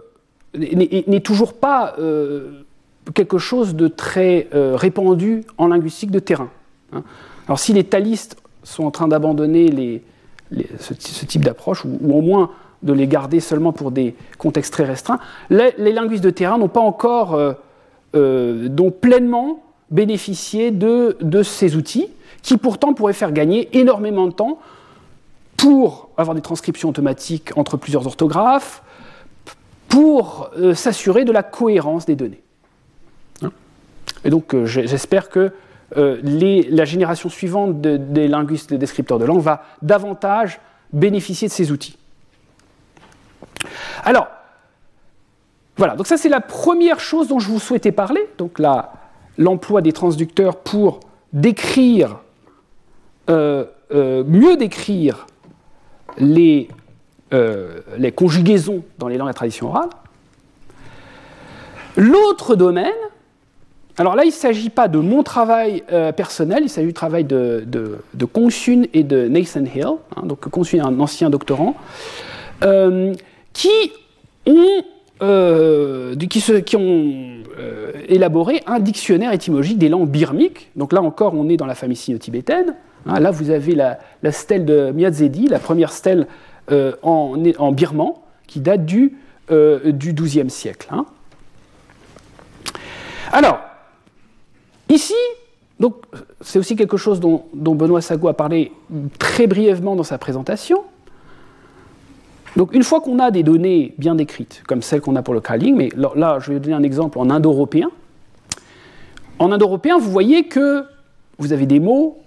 [0.56, 2.64] n'est toujours pas euh,
[3.14, 6.50] quelque chose de très euh, répandu en linguistique de terrain.
[6.94, 7.04] Hein.
[7.48, 10.04] Alors si les talistes sont en train d'abandonner
[10.80, 12.52] ce, type d'approche, ou, au moins
[12.84, 16.82] de les garder seulement pour des contextes très restreints, les, linguistes de terrain n'ont pas
[16.82, 17.40] encore
[18.14, 22.08] donc pleinement bénéficié de, de ces outils
[22.42, 24.60] qui pourtant pourrait faire gagner énormément de temps
[25.58, 28.84] pour avoir des transcriptions automatiques entre plusieurs orthographes,
[29.90, 32.42] pour euh, s'assurer de la cohérence des données.
[33.42, 33.52] Hein
[34.24, 35.52] et donc euh, j'espère que
[35.96, 36.20] euh,
[36.70, 40.60] la génération suivante des linguistes et descripteurs de langue va davantage
[40.94, 41.98] bénéficier de ces outils.
[44.04, 44.28] Alors,
[45.78, 48.60] voilà, donc ça c'est la première chose dont je vous souhaitais parler, donc
[49.38, 51.00] l'emploi des transducteurs pour
[51.34, 52.20] décrire
[53.30, 55.28] euh, euh, mieux décrire
[56.18, 56.70] les,
[57.34, 59.90] euh, les, conjugaisons dans les langues à tradition orale.
[61.98, 62.92] L'autre domaine,
[63.98, 65.84] alors là, il ne s'agit pas de mon travail
[66.16, 68.00] personnel, il s'agit du travail de, de,
[68.94, 69.88] et de Nathan Hill.
[70.16, 71.76] Hein, donc Kong-Sun est un ancien doctorant,
[73.54, 73.92] qui
[74.46, 74.84] ont,
[75.20, 77.44] qui, se, qui ont
[78.08, 80.70] élaboré un dictionnaire étymologique des langues birmiques.
[80.76, 82.76] Donc là encore, on est dans la famille sino-tibétaine.
[83.06, 84.00] Hein, là, vous avez la,
[84.32, 86.28] stèle de Miazedi, la première stèle
[86.72, 88.14] euh, en, birman,
[88.48, 89.18] qui date du,
[89.52, 90.88] euh, XIIe siècle.
[90.92, 91.06] Hein.
[93.32, 93.60] Alors,
[94.90, 95.16] ici,
[96.42, 98.72] c'est aussi quelque chose dont, Benoît Sago a parlé
[99.20, 100.84] très brièvement dans sa présentation.
[102.56, 105.42] Donc, une fois qu'on a des données bien décrites, comme celles qu'on a pour le
[105.42, 107.90] calling, mais là, je vais donner un exemple en indo-européen.
[109.40, 110.84] En indo-européen, vous voyez que
[111.38, 112.18] vous avez des mots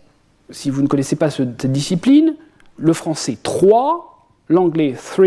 [0.51, 2.35] si vous ne connaissez pas cette discipline,
[2.77, 5.27] le français 3, l'anglais 3,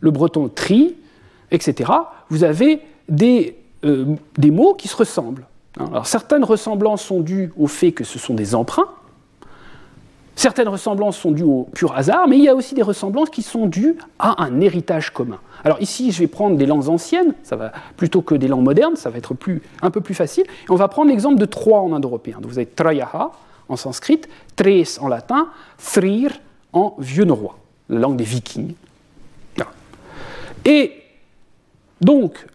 [0.00, 0.96] le breton tri,
[1.50, 1.90] etc.,
[2.28, 5.46] vous avez des, euh, des mots qui se ressemblent.
[5.78, 8.88] Alors, certaines ressemblances sont dues au fait que ce sont des emprunts,
[10.40, 13.42] certaines ressemblances sont dues au pur hasard, mais il y a aussi des ressemblances qui
[13.42, 15.38] sont dues à un héritage commun.
[15.64, 19.10] Alors ici, je vais prendre des langues anciennes, va, plutôt que des langues modernes, ça
[19.10, 19.34] va être
[19.82, 20.44] un peu plus facile.
[20.70, 22.38] on va prendre l'exemple de 3 en indo-européen.
[22.42, 23.32] Vous avez trayaha,
[23.68, 24.22] en sanskrit,
[24.56, 26.32] tres en latin, thrir
[26.72, 27.58] en vieux norrois,
[27.90, 28.74] la langue des vikings.
[30.64, 30.92] Et
[32.00, 32.46] donc,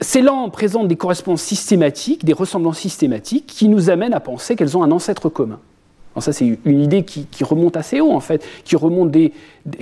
[0.00, 4.76] ces langues présentent des correspondances systématiques, des ressemblances systématiques qui nous amènent à penser qu'elles
[4.76, 5.60] ont un ancêtre commun.
[6.20, 9.14] Ça, c'est une idée qui, remonte assez haut, en fait, qui, remonte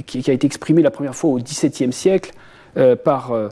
[0.06, 2.32] qui, a été exprimée la première fois au XVIIe siècle
[2.76, 3.48] euh, par euh,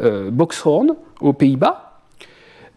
[0.00, 2.00] euh, Boxhorn aux Pays-Bas,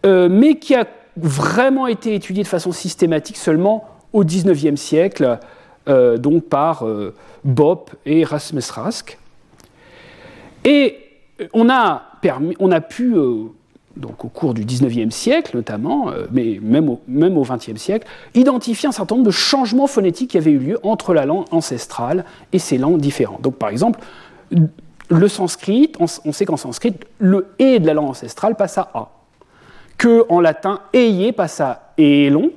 [0.06, 5.40] mais qui a vraiment été étudié de façon systématique seulement au XIXe siècle,
[5.88, 6.86] donc par
[7.46, 9.18] Bopp et Rasmus Rask.
[10.66, 10.98] Et
[11.54, 12.04] on a,
[12.60, 13.16] on a pu,
[13.96, 18.90] donc au cours du XIXe siècle notamment, mais même au, même au XXe siècle, identifier
[18.90, 22.60] un certain nombre de changements phonétiques qui avaient eu lieu entre la langue ancestrale et
[22.60, 23.42] ces langues différentes.
[23.42, 24.00] Donc par exemple,
[25.10, 29.10] le sanskrit, on, sait qu'en sanskrit, le «et» de la langue ancestrale passe à «a»
[29.98, 32.52] que en latin ayé passe à élon,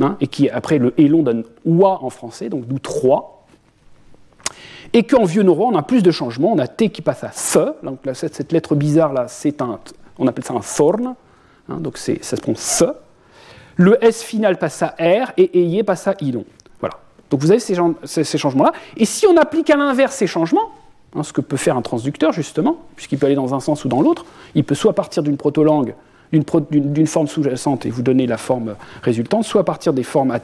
[0.00, 3.46] hein, et qui après le élon donne oua en français, donc d'où trois,
[4.92, 7.32] et qu'en vieux norrois on a plus de changements, on a t qui passe à
[7.32, 9.26] se, donc cette, lettre bizarre là,
[9.60, 9.78] un,
[10.18, 11.14] on appelle ça un thorn,
[11.68, 12.84] hein, donc ça se prend se,
[13.76, 16.44] le s final passe à r et ayé passe à ilon.
[16.80, 16.94] Voilà.
[17.30, 17.74] Donc vous avez ces,
[18.38, 20.70] changements-là, et si on applique à l'inverse ces changements,
[21.14, 23.88] hein, ce que peut faire un transducteur justement, puisqu'il peut aller dans un sens ou
[23.88, 24.24] dans l'autre,
[24.54, 25.94] il peut soit partir d'une protolangue
[26.32, 30.38] d'une forme sous-jacente et vous donner la forme résultante, soit partir des formes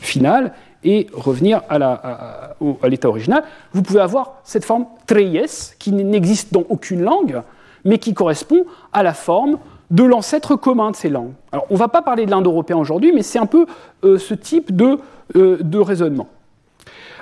[0.00, 0.52] finales
[0.84, 3.44] et revenir à l'état original.
[3.72, 7.42] Vous pouvez avoir cette forme treyes qui n'existe dans aucune langue,
[7.84, 9.58] mais qui correspond à la forme
[9.90, 11.32] de l'ancêtre commun de ces langues.
[11.50, 13.66] Alors, on ne va pas parler de l'indo-européen aujourd'hui, mais c'est un peu
[14.04, 14.98] euh, ce type de,
[15.36, 16.28] euh, de raisonnement.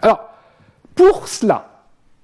[0.02, 0.20] Alors,
[0.94, 1.68] pour cela,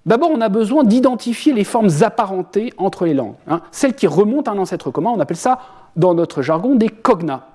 [0.05, 3.37] d'abord, on a besoin d'identifier les formes apparentées entre les langues.
[3.49, 3.63] hein.
[3.71, 5.61] celles qui remontent à un ancêtre commun, on appelle ça,
[5.97, 7.47] dans notre jargon, des cognats.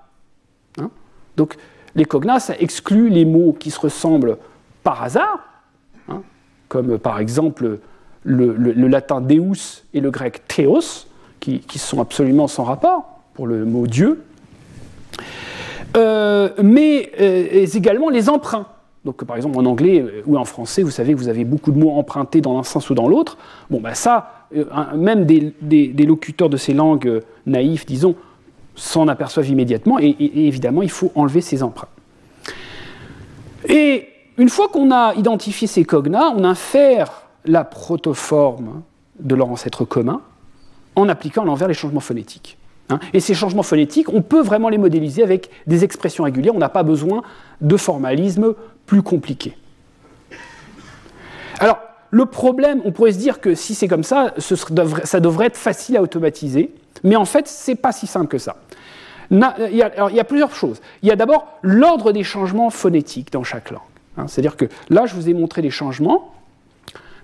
[0.80, 0.89] hein.
[1.38, 1.58] Donc,
[1.96, 4.38] les cognats, ça exclut les mots qui se ressemblent
[4.84, 5.39] par hasard,
[6.08, 6.22] hein,
[6.70, 7.80] comme par exemple
[8.23, 11.08] le, latin deus et le grec theos,
[11.39, 13.03] qui, sont absolument sans rapport
[13.34, 14.23] pour le mot Dieu,
[15.97, 18.67] Euh, mais euh, également les emprunts.
[19.05, 21.71] Donc, par exemple, en anglais euh, ou en français, vous savez que vous avez beaucoup
[21.71, 23.38] de mots empruntés dans l'un sens ou dans l'autre.
[23.71, 28.13] Bon, ben ça, un- même des, locuteurs de ces langues naïfs, disons,
[28.75, 31.88] s'en aperçoivent immédiatement, et, et- et évidemment, il faut enlever ces emprunts.
[33.67, 38.82] Et une fois qu'on a identifié ces cognats, on infère la protoforme
[39.19, 40.21] de leur ancêtre commun
[40.95, 42.58] en appliquant à l'envers les changements phonétiques.
[42.89, 42.99] hein.
[43.13, 46.69] Et ces changements phonétiques, on peut vraiment les modéliser avec des expressions régulières, on n'a
[46.69, 47.21] pas besoin
[47.62, 48.54] de formalisme
[48.86, 49.56] plus compliqué.
[51.60, 51.80] Alors,
[52.12, 55.97] le problème, on pourrait se dire que si c'est comme ça, ça devrait être facile
[55.97, 56.73] à automatiser,
[57.04, 58.56] mais en fait, c'est pas si simple que ça.
[59.32, 59.38] Il
[59.71, 60.82] y, a, alors, il y a plusieurs choses.
[61.04, 63.82] Il y a d'abord l'ordre des changements phonétiques dans chaque langue.
[64.17, 64.25] hein.
[64.28, 66.34] C'est-à-dire que là, je vous ai montré les changements,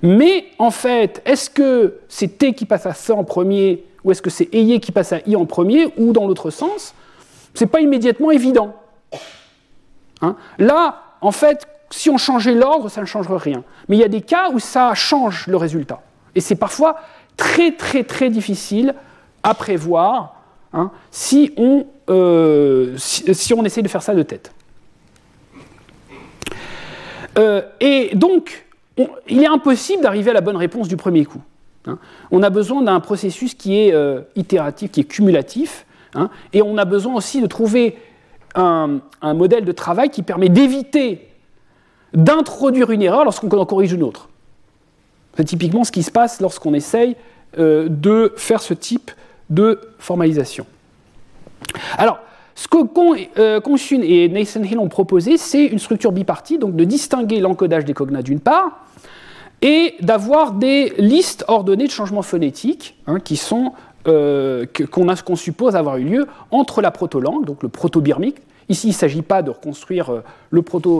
[0.01, 4.21] mais en fait, est-ce que c'est T qui passe à C en premier, ou est-ce
[4.21, 6.93] que c'est Eye qui passe à I en premier, ou dans l'autre sens
[7.53, 8.75] C'est pas immédiatement évident.
[10.21, 10.35] Hein?
[10.59, 13.63] Là, en fait, si on changeait l'ordre, ça ne changerait rien.
[13.87, 16.01] Mais il y a des cas où ça change le résultat.
[16.35, 16.97] Et c'est parfois
[17.37, 18.95] très très très difficile
[19.43, 20.35] à prévoir
[20.73, 24.51] hein, si, on, euh, si, on essaie de faire ça de tête.
[27.37, 28.64] Euh, et donc,
[29.27, 31.41] il est impossible d'arriver à la bonne réponse du premier coup.
[31.87, 31.97] hein.
[32.31, 36.77] On a besoin d'un processus qui est euh, itératif, qui est cumulatif, hein, et on
[36.77, 37.97] a besoin aussi de trouver
[38.55, 41.27] un, un modèle de travail qui permet d'éviter
[42.13, 44.29] d'introduire une erreur lorsqu'on en corrige une autre.
[45.35, 47.17] C'est typiquement ce qui se passe lorsqu'on essaye
[47.57, 49.11] euh, de faire ce type
[49.49, 50.65] de formalisation.
[51.97, 52.19] Alors,
[52.55, 53.59] ce que Con- euh,
[54.01, 58.21] et Nathan Hill ont proposé, c'est une structure bipartite, donc de distinguer l'encodage des cognats
[58.21, 58.85] d'une part,
[59.61, 63.73] et d'avoir des listes ordonnées de changements phonétiques hein, qui sont
[64.07, 68.37] euh, qu'on suppose avoir eu lieu entre la proto-langue, donc le proto-birmique.
[68.69, 70.21] Ici, il ne s'agit pas de reconstruire euh,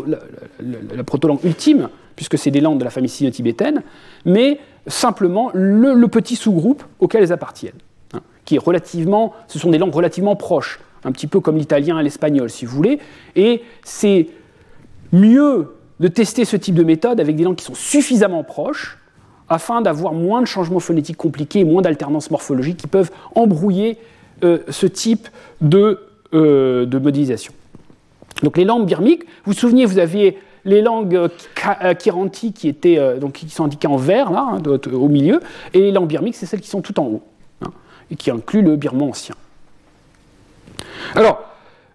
[0.08, 0.18] la,
[0.60, 3.82] la- la proto-langue ultime, puisque c'est des langues de la famille sino-tibétaine,
[4.26, 7.74] mais simplement le, le petit sous-groupe auquel elles appartiennent,
[8.14, 12.00] hein, qui est relativement, ce sont des langues relativement proches, un petit peu comme l'italien
[12.00, 13.00] et l'espagnol, si vous voulez,
[13.36, 14.28] et c'est
[15.14, 18.98] mieux de tester ce type de méthode avec des langues qui sont suffisamment proches
[19.48, 23.98] afin d'avoir moins de changements phonétiques compliqués moins d'alternances morphologiques qui peuvent embrouiller
[24.44, 25.30] euh, ce type
[25.62, 26.00] de,
[26.34, 27.54] euh, de modélisation.
[28.44, 33.00] Donc les langues birmiques, vous vous souvenez, vous aviez les langues euh, kiranti qui, étaient,
[33.50, 35.40] sont indiquées en vert, là, hein, au milieu,
[35.74, 37.24] et les langues birmiques, c'est celles qui sont tout en haut,
[37.64, 37.70] hein,
[38.10, 39.36] et qui incluent le birman ancien.
[41.16, 41.42] Alors,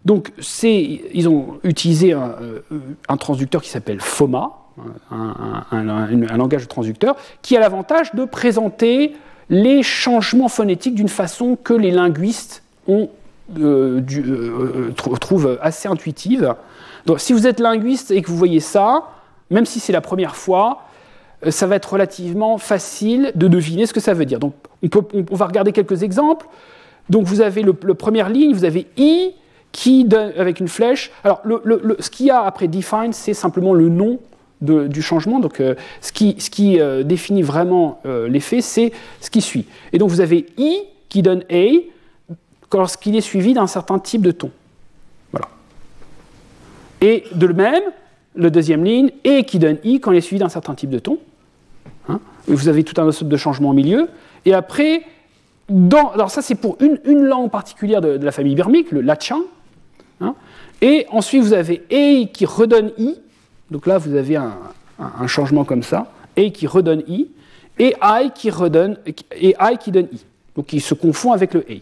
[0.05, 2.61] donc, ils ont utilisé un, euh,
[3.09, 4.53] un transducteur qui s'appelle FOMA,
[5.11, 5.83] un,
[6.37, 9.15] langage de transducteur, qui a l'avantage de présenter
[9.51, 13.07] les changements phonétiques d'une façon que les linguistes euh,
[13.59, 16.55] euh, trou- trouvent assez intuitive.
[17.05, 19.05] Donc, si vous êtes linguiste et que vous voyez ça,
[19.51, 20.85] même si c'est la première fois,
[21.49, 24.39] ça va être relativement facile de deviner ce que ça veut dire.
[24.39, 24.55] Donc,
[25.31, 26.47] on va regarder quelques exemples.
[27.09, 29.33] Donc, vous avez le, le première ligne, vous avez i
[29.73, 31.11] qui donne avec une flèche.
[31.25, 34.19] Alors, le- ce qu'il y a après define, c'est simplement le nom
[34.61, 35.41] du changement.
[35.41, 39.67] Donc, euh, ce qui, ce qui, euh, définit vraiment euh, l'effet, c'est ce qui suit.
[39.93, 41.67] Et donc, vous avez i qui donne a
[42.73, 44.51] lorsqu'il est suivi d'un certain type de ton.
[45.33, 45.49] Voilà.
[47.01, 47.83] Et de même,
[48.35, 50.99] le deuxième ligne, et qui donne i quand il est suivi d'un certain type de
[50.99, 51.19] ton.
[52.09, 52.21] Hein.
[52.47, 54.09] Vous avez tout un ensemble de changements au milieu.
[54.45, 55.03] Et après,
[56.15, 59.41] alors ça c'est pour une, langue particulière de, la famille birmique, le lachin.
[60.21, 60.35] hein.
[60.83, 63.17] Et ensuite vous avez e qui redonne i.
[63.71, 66.11] Donc là vous avez un, changement comme ça.
[66.39, 67.29] E qui redonne i.
[67.79, 70.25] Et i qui redonne et i qui donne i.
[70.57, 71.81] Donc il se confond avec le e.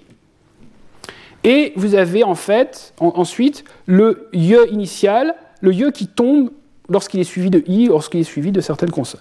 [1.44, 6.50] Et vous avez en fait en- ensuite le ye initial, le ye qui tombe
[6.88, 9.20] lorsqu'il est suivi de i, lorsqu'il est suivi de certaines consonnes.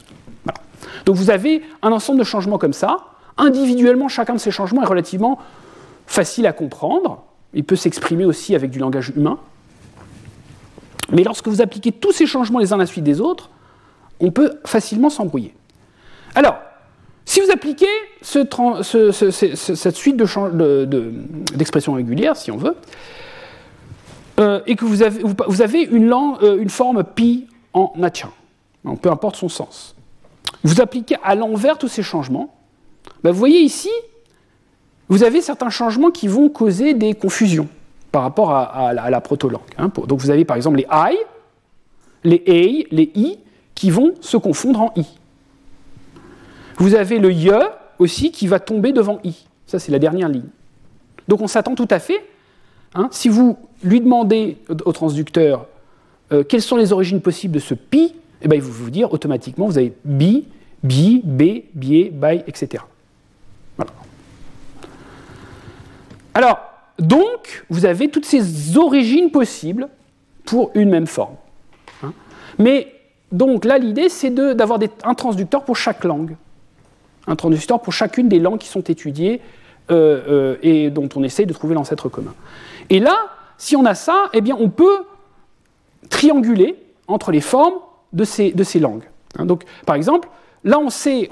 [1.06, 2.98] Donc vous avez un ensemble de changements comme ça.
[3.38, 5.40] Individuellement, chacun de ces changements est relativement
[6.06, 7.24] facile à comprendre.
[7.54, 9.40] Il peut s'exprimer aussi avec du langage humain.
[11.12, 13.50] Mais lorsque vous appliquez tous ces changements les uns à la suite des autres,
[14.20, 15.54] on peut facilement s'embrouiller.
[16.36, 16.58] Alors,
[17.26, 17.86] Si vous appliquez
[18.22, 22.78] cette suite d'expressions de, régulières, si on veut,
[24.40, 25.02] euh, et que vous
[25.62, 28.30] avez, une, euh, une, forme pi en natien,
[29.02, 29.94] peu importe son sens,
[30.64, 32.57] vous appliquez à l'envers tous ces changements,
[33.24, 33.92] ben, vous voyez ici,
[35.10, 37.68] vous avez certains changements qui vont causer des confusions
[38.12, 39.62] par rapport à, la, proto-langue.
[39.78, 39.92] Hein.
[40.08, 41.18] donc vous avez par exemple les I,
[42.24, 43.38] les A, les I,
[43.76, 45.06] qui vont se confondre en I.
[46.78, 47.52] Vous avez le ye
[48.00, 49.48] aussi qui va tomber devant i.
[49.66, 50.50] Ça, c'est la dernière ligne.
[51.28, 52.24] Donc on s'attend tout à fait,
[52.96, 55.66] hein, si vous lui demandez au transducteur
[56.32, 59.12] euh, quelles sont les origines possibles de ce pi, eh ben, il va vous dire
[59.12, 60.46] automatiquement, vous avez bi,
[60.84, 62.84] bi, b, bié, by, etc.
[63.78, 63.92] Voilà.
[66.34, 66.60] Alors,
[67.00, 69.88] donc, vous avez toutes ces origines possibles
[70.46, 71.36] pour une même forme.
[72.04, 72.14] Hein.
[72.58, 72.94] Mais,
[73.32, 76.36] donc là, l'idée, c'est d'avoir un transducteur pour chaque langue
[77.28, 79.42] un transistor pour chacune des langues qui sont étudiées
[79.92, 82.34] euh, euh, et dont on essaye de trouver l'ancêtre commun.
[82.90, 83.18] Et là,
[83.58, 85.06] si on a ça, eh bien, on peut
[86.10, 87.76] trianguler entre les formes
[88.14, 89.04] de ces, de ces langues.
[89.38, 90.30] Hein, donc, par exemple,
[90.64, 91.30] là, on sait,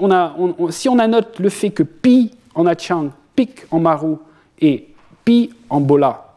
[0.70, 4.16] si on annote le fait que pi en Achang, pik en Maru
[4.60, 4.88] et
[5.24, 6.34] pi en Bola,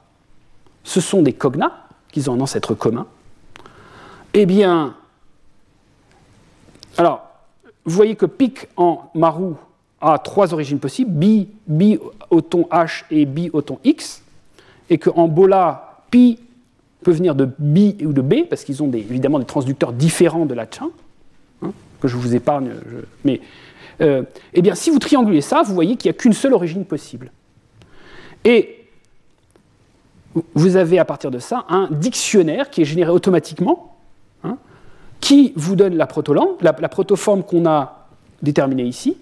[0.83, 1.71] ce sont des cognas,
[2.11, 3.05] qu'ils ont un ancêtre commun,
[4.33, 4.95] eh bien,
[6.97, 7.25] alors,
[7.85, 9.53] vous voyez que pic en Maru
[10.01, 14.21] a trois origines possibles, bi, bi au ton H et bi au ton X,
[14.89, 16.39] et qu'en Bola, pi
[17.01, 20.53] peut venir de bi ou de b, parce qu'ils ont évidemment des transducteurs différents de
[20.53, 20.89] la tchin,
[21.61, 22.71] hein, que je vous épargne.
[23.23, 23.41] mais
[24.01, 26.85] euh, eh bien, si vous triangulez ça, vous voyez qu'il n'y a qu'une seule origine
[26.85, 27.31] possible.
[28.45, 28.85] Et
[30.53, 33.97] vous avez à partir de ça un dictionnaire qui est généré automatiquement
[35.19, 38.07] qui vous donne la protolangue, la, la protoforme qu'on a
[38.41, 39.17] déterminée ici,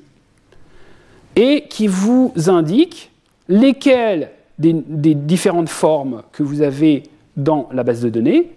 [1.35, 3.11] et qui vous indique
[3.47, 7.03] lesquelles des, différentes formes que vous avez
[7.35, 8.51] dans la base de données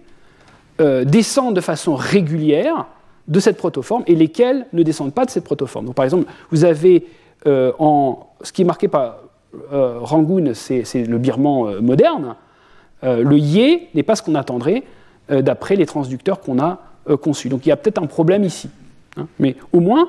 [0.80, 2.86] euh, descendent de façon régulière
[3.30, 5.86] de cette protoforme et lesquelles ne descendent pas de cette protoforme.
[5.86, 7.06] Donc, par exemple, vous avez
[7.46, 9.20] euh, en, ce qui est marqué par
[9.72, 12.34] euh, Rangoon, c'est le birman moderne.
[13.02, 14.82] le yé n'est pas ce qu'on attendrait
[15.28, 17.48] d'après les transducteurs qu'on a euh, conçu.
[17.48, 18.68] Donc il y a peut-être un problème ici.
[19.16, 19.26] Hein.
[19.38, 20.08] mais au moins,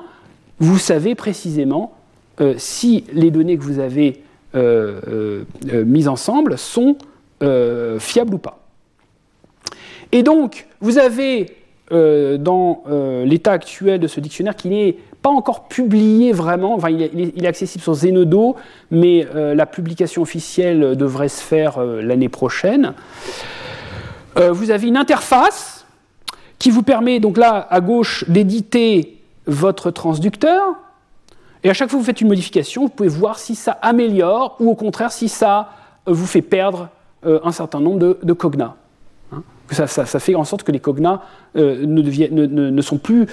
[0.58, 1.94] vous savez précisément
[2.40, 4.22] euh, si les données que vous avez
[4.54, 6.96] euh, mises ensemble sont
[7.98, 8.60] fiables ou pas.
[10.12, 11.56] Et donc, vous avez
[11.92, 12.82] dans
[13.24, 17.82] l'état actuel de ce dictionnaire qui n'est pas encore publié vraiment, enfin, il, est, accessible
[17.82, 18.56] sur Zenodo,
[18.90, 22.94] mais la publication officielle devrait se faire l'année prochaine.
[24.36, 25.82] vous avez une interface
[26.62, 30.76] qui vous permet donc là à gauche d'éditer votre transducteur.
[31.64, 34.56] Et à chaque fois que vous faites une modification, vous pouvez voir si ça améliore
[34.60, 35.70] ou au contraire si ça
[36.08, 36.88] euh, vous fait perdre
[37.26, 38.74] euh, un certain nombre de, de cognas.
[39.70, 41.20] Ça, fait en sorte que les cognas
[41.56, 43.26] euh, ne, sont plus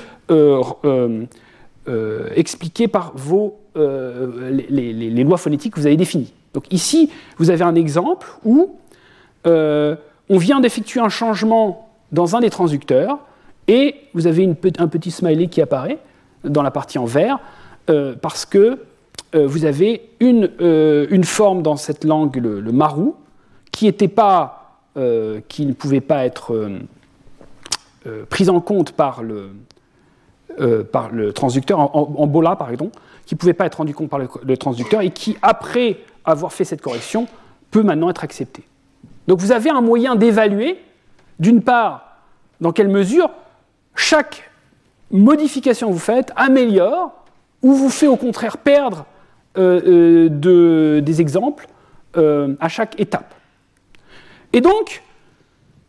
[2.35, 6.33] expliqués par vos, les, lois phonétiques que vous avez définies.
[6.53, 8.75] Donc ici, vous avez un exemple où
[9.45, 13.19] on vient d'effectuer un changement dans un des transducteurs,
[13.67, 14.49] et vous avez
[14.79, 15.99] un petit smiley qui apparaît
[16.43, 17.39] dans la partie en vert,
[17.89, 18.79] euh, parce que
[19.35, 23.15] euh, vous avez une, euh, forme dans cette langue, le, marou,
[23.71, 24.58] qui, pas,
[25.47, 26.69] qui ne pouvait pas être
[28.29, 29.51] prise en compte par le,
[30.57, 32.69] le transducteur, en, bola par
[33.25, 36.65] qui ne pouvait pas être rendu compte par le, transducteur, et qui, après avoir fait
[36.65, 37.27] cette correction,
[37.71, 38.63] peut maintenant être accepté.
[39.27, 40.79] Donc vous avez un moyen d'évaluer
[41.39, 42.17] d'une part,
[42.59, 43.29] dans quelle mesure
[43.95, 44.49] chaque
[45.11, 47.11] modification que vous faites améliore
[47.61, 49.05] ou vous fait au contraire perdre
[49.57, 51.67] euh, euh, des exemples
[52.17, 53.33] euh, à chaque étape.
[54.53, 55.03] Et donc,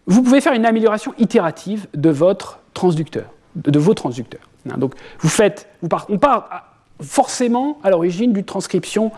[0.07, 4.49] vous pouvez faire une amélioration itérative de votre transducteur, de, vos transducteurs.
[4.69, 9.13] Hein, donc, vous faites, on part forcément à l'origine d'une transcription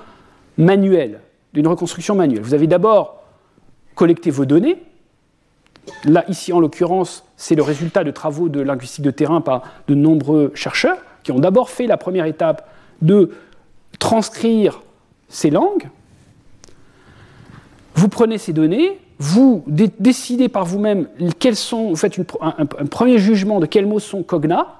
[0.58, 1.20] manuelle,
[1.52, 2.42] d'une reconstruction manuelle.
[2.42, 3.22] Vous avez d'abord
[3.94, 4.78] collecté vos données,
[6.04, 9.94] Là, ici, en l'occurrence, c'est le résultat de travaux de linguistique de terrain par de
[9.94, 12.68] nombreux chercheurs qui ont d'abord fait la première étape
[13.00, 13.30] de
[13.98, 14.80] transcrire
[15.28, 15.88] ces langues.
[17.94, 21.08] Vous prenez ces données, vous décidez par vous-même
[21.38, 24.78] quels sont, vous faites un, premier jugement de quels mots sont cogna,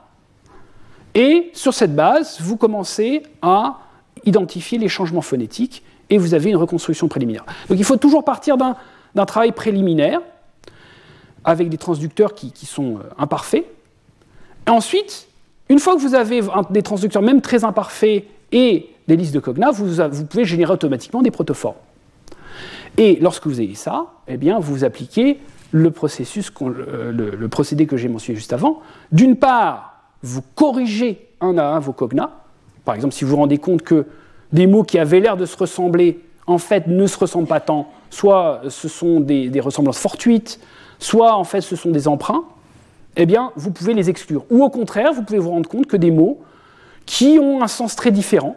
[1.14, 3.78] et sur cette base, vous commencez à
[4.24, 7.44] identifier les changements phonétiques et vous avez une reconstruction préliminaire.
[7.68, 10.20] Donc il faut toujours partir d'un travail préliminaire
[11.44, 13.64] avec des transducteurs qui, sont euh, imparfaits.
[14.66, 15.28] Et ensuite,
[15.68, 19.70] Une fois que vous avez des transducteurs même très imparfaits et des listes de Cogna,
[19.70, 19.86] vous,
[20.26, 21.76] pouvez générer automatiquement des protoformes.
[22.98, 25.38] Et lorsque vous avez ça, eh vous appliquez
[25.72, 25.90] le,
[27.48, 28.80] procédé que j'ai mentionné juste avant.
[29.10, 32.30] D'une part, vous corrigez un à un vos Cogna.
[32.84, 34.06] Par exemple, si vous vous rendez compte que
[34.52, 37.88] des mots qui avaient l'air de se ressembler, en fait, ne se ressemblent pas tant,
[38.10, 40.60] soit ce sont des, des ressemblances fortuites,
[40.98, 42.44] soit en fait ce sont des emprunts,
[43.16, 44.44] eh bien, vous pouvez les exclure.
[44.50, 46.40] Ou au contraire, vous pouvez vous rendre compte que des mots
[47.06, 48.56] qui ont un sens très différent,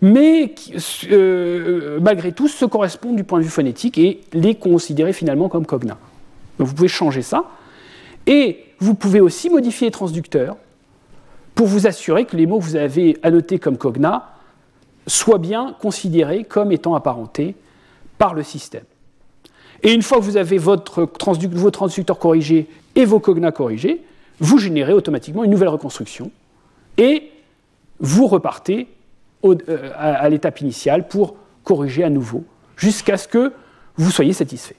[0.00, 0.74] mais qui,
[1.10, 5.66] euh, malgré tout se correspondent du point de vue phonétique et les considérer finalement comme
[5.66, 5.98] cogna.
[6.58, 7.44] Donc vous pouvez changer ça.
[8.26, 10.56] Et vous pouvez aussi modifier les transducteurs
[11.54, 14.28] pour vous assurer que les mots que vous avez annotés comme cogna
[15.06, 17.56] soient bien considérés comme étant apparentés
[18.18, 18.84] par le système.
[19.82, 21.08] Et une fois que vous avez votre
[21.52, 24.02] vos transducteurs corrigés et vos cogna corrigés,
[24.40, 26.30] vous générez automatiquement une nouvelle reconstruction
[26.96, 27.30] et
[27.98, 28.86] vous repartez
[29.44, 32.44] euh, à, l'étape initiale pour corriger à nouveau
[32.76, 33.52] jusqu'à ce que
[33.96, 34.76] vous soyez satisfait.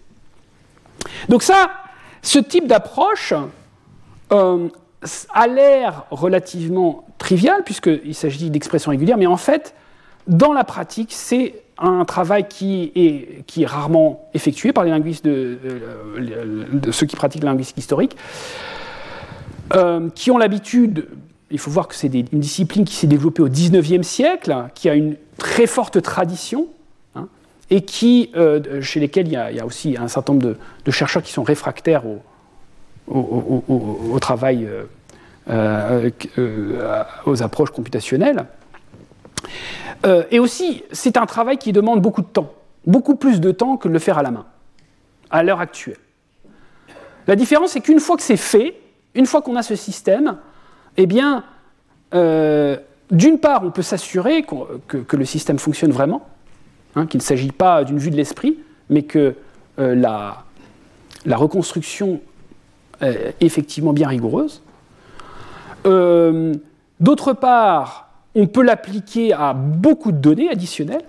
[1.29, 1.69] Donc ça,
[2.21, 3.33] ce type d'approche
[4.31, 4.67] euh,
[5.33, 9.73] a l'air relativement trivial puisqu'il s'agit d'expressions régulières, mais en fait,
[10.27, 15.23] dans la pratique, c'est un travail qui est, qui est, rarement effectué par les linguistes
[15.23, 15.57] de,
[16.73, 18.17] de, ceux qui pratiquent la linguistique historique,
[19.73, 21.07] euh, qui ont l'habitude,
[21.51, 24.95] il faut voir que c'est une discipline qui s'est développée au XIXe siècle, qui a
[24.95, 26.67] une très forte tradition,
[27.15, 27.27] hein,
[27.69, 31.31] et qui, euh, chez lesquels il y, a, aussi un certain nombre de, chercheurs qui
[31.31, 32.03] sont réfractaires
[33.07, 34.67] au, travail,
[35.49, 36.09] euh,
[37.25, 38.45] aux approches computationnelles.
[40.05, 42.53] Euh, et aussi, c'est un travail qui demande beaucoup de temps,
[42.85, 44.45] beaucoup plus de temps que de le faire à la main,
[45.29, 45.97] à l'heure actuelle.
[47.27, 48.79] La différence, c'est qu'une fois que c'est fait,
[49.13, 50.37] une fois qu'on a ce système,
[51.01, 51.45] eh bien,
[52.13, 52.75] euh,
[53.09, 56.27] d'une part, on peut s'assurer que, le système fonctionne vraiment,
[56.95, 59.33] hein, qu'il ne s'agit pas d'une vue de l'esprit, mais que
[59.79, 60.43] euh, la,
[61.25, 62.19] la, reconstruction
[62.99, 64.61] est effectivement bien rigoureuse.
[65.85, 71.05] D'autre part, on peut l'appliquer à beaucoup de données additionnelles.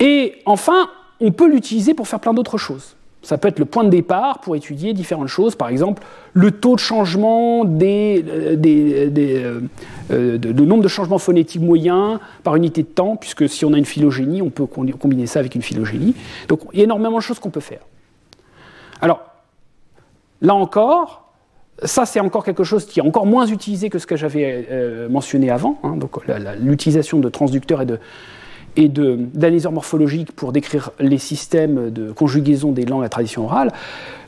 [0.00, 2.94] Et enfin, on peut l'utiliser pour faire plein d'autres choses.
[3.22, 6.02] Ça peut être le point de départ pour étudier différentes choses, par exemple
[6.32, 9.60] le taux de changement des, euh, euh,
[10.10, 13.78] euh, de, nombre de changements phonétiques moyens par unité de temps, puisque si on a
[13.78, 16.14] une phylogénie, on peut combiner ça avec une phylogénie.
[16.48, 17.80] Donc il y a énormément de choses qu'on peut faire.
[19.00, 19.22] Alors,
[20.40, 21.32] là encore,
[21.82, 24.68] ça, c'est encore quelque chose qui est encore moins utilisé que ce que j'avais
[25.08, 25.78] mentionné avant.
[25.82, 25.96] Hein.
[25.96, 26.18] donc,
[26.60, 27.98] l'utilisation de transducteurs et de
[28.76, 33.72] et d'analyseurs morphologiques pour décrire les systèmes de conjugaison des langues à tradition orale.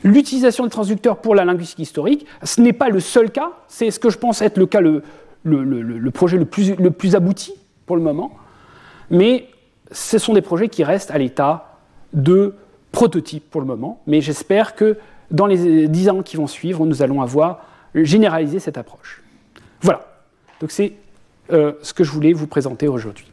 [0.03, 3.99] L'utilisation de transducteurs pour la linguistique historique, ce n'est pas le seul cas, c'est ce
[3.99, 5.03] que je pense être le cas, le,
[5.43, 7.53] le, projet le plus, le plus abouti
[7.85, 8.31] pour le moment,
[9.09, 9.47] mais
[9.91, 11.79] ce sont des projets qui restent à l'état
[12.13, 12.55] de
[12.91, 14.97] prototype pour le moment, mais j'espère que
[15.31, 17.65] dans les dix ans qui vont suivre, nous allons avoir
[17.95, 19.21] généralisé cette approche.
[19.81, 20.05] Voilà.
[20.59, 20.93] Donc c'est
[21.51, 23.32] euh, ce que je voulais vous présenter aujourd'hui.